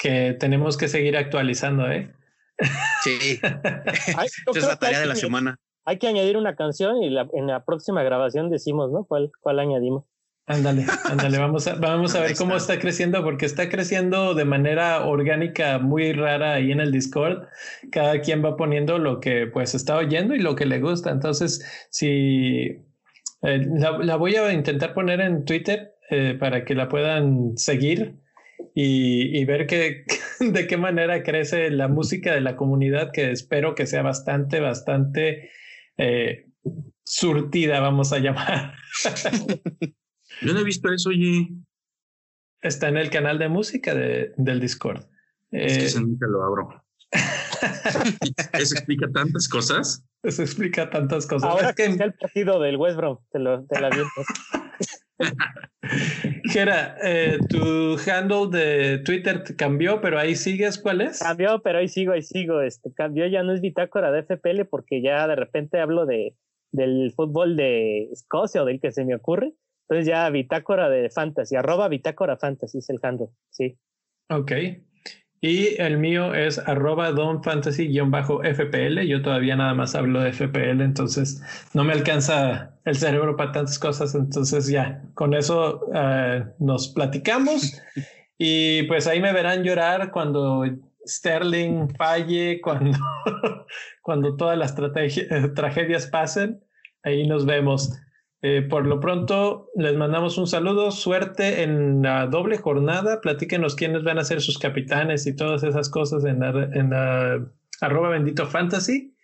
[0.00, 2.12] que tenemos que seguir actualizando, ¿eh?
[3.02, 3.40] Sí.
[3.42, 4.24] Esa
[4.54, 5.58] es la tarea de la semana.
[5.84, 9.04] Hay que añadir una canción y en la próxima grabación decimos, ¿no?
[9.04, 10.04] ¿Cuál, cuál añadimos?
[10.46, 15.04] Ándale, ándale, vamos a, vamos a ver cómo está creciendo, porque está creciendo de manera
[15.06, 17.46] orgánica muy rara ahí en el Discord.
[17.92, 21.10] Cada quien va poniendo lo que pues está oyendo y lo que le gusta.
[21.10, 22.82] Entonces, si
[23.42, 28.16] eh, la, voy a intentar poner en Twitter eh, para que la puedan seguir
[28.74, 30.04] y, ver que,
[30.40, 35.50] de qué manera crece la música de la comunidad, que espero que sea bastante, bastante
[35.96, 36.46] eh,
[37.04, 38.74] surtida, vamos a llamar.
[40.42, 41.48] Yo no he visto eso, oye.
[42.62, 45.06] Está en el canal de música de, del Discord.
[45.50, 46.84] Es que eh, nunca lo abro.
[48.52, 50.04] eso explica tantas cosas.
[50.22, 51.50] Eso explica tantas cosas.
[51.50, 53.80] Ahora que es el partido del West Brom, te, lo, te
[56.44, 61.20] Gera, eh, tu handle de Twitter cambió, pero ahí sigues, ¿cuál es?
[61.20, 62.60] Cambió, pero ahí sigo, ahí sigo.
[62.60, 66.36] Este cambió, ya no es bitácora de FPL porque ya de repente hablo de
[66.72, 69.54] del fútbol de Escocia o del que se me ocurre.
[69.88, 73.76] Entonces ya bitácora de fantasy, arroba bitácora fantasy es el handle, sí.
[74.28, 74.52] Ok.
[75.42, 79.06] Y el mío es arroba donfantasy-fpl.
[79.06, 83.78] Yo todavía nada más hablo de FPL, entonces no me alcanza el cerebro para tantas
[83.78, 84.14] cosas.
[84.14, 87.80] Entonces ya, con eso eh, nos platicamos.
[88.42, 90.64] Y pues ahí me verán llorar cuando
[91.06, 92.98] Sterling falle, cuando,
[94.00, 96.64] cuando todas las tragedias pasen.
[97.02, 97.92] Ahí nos vemos.
[98.42, 103.20] Eh, por lo pronto, les mandamos un saludo, suerte en la doble jornada.
[103.20, 107.46] Platíquenos quiénes van a ser sus capitanes y todas esas cosas en la,
[107.80, 109.14] arroba bendito fantasy.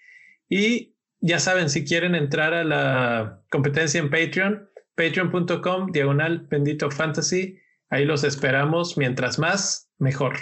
[0.51, 7.59] Y ya saben, si quieren entrar a la competencia en Patreon, patreon.com diagonal bendito fantasy.
[7.89, 8.99] Ahí los esperamos.
[8.99, 10.35] Mientras más, mejor.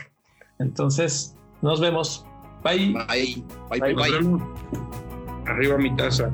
[0.59, 2.27] Entonces, nos vemos.
[2.65, 2.93] Bye.
[3.09, 3.45] Bye.
[3.71, 3.81] Bye.
[3.81, 3.95] Bye.
[3.95, 4.43] bye.
[5.47, 6.33] Arriba mi taza.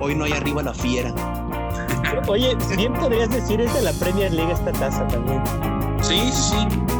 [0.00, 1.12] Hoy no hay arriba la fiera.
[2.26, 5.42] Oye, bien podrías decir es de la Premier League esta taza también.
[6.02, 6.99] Sí, sí.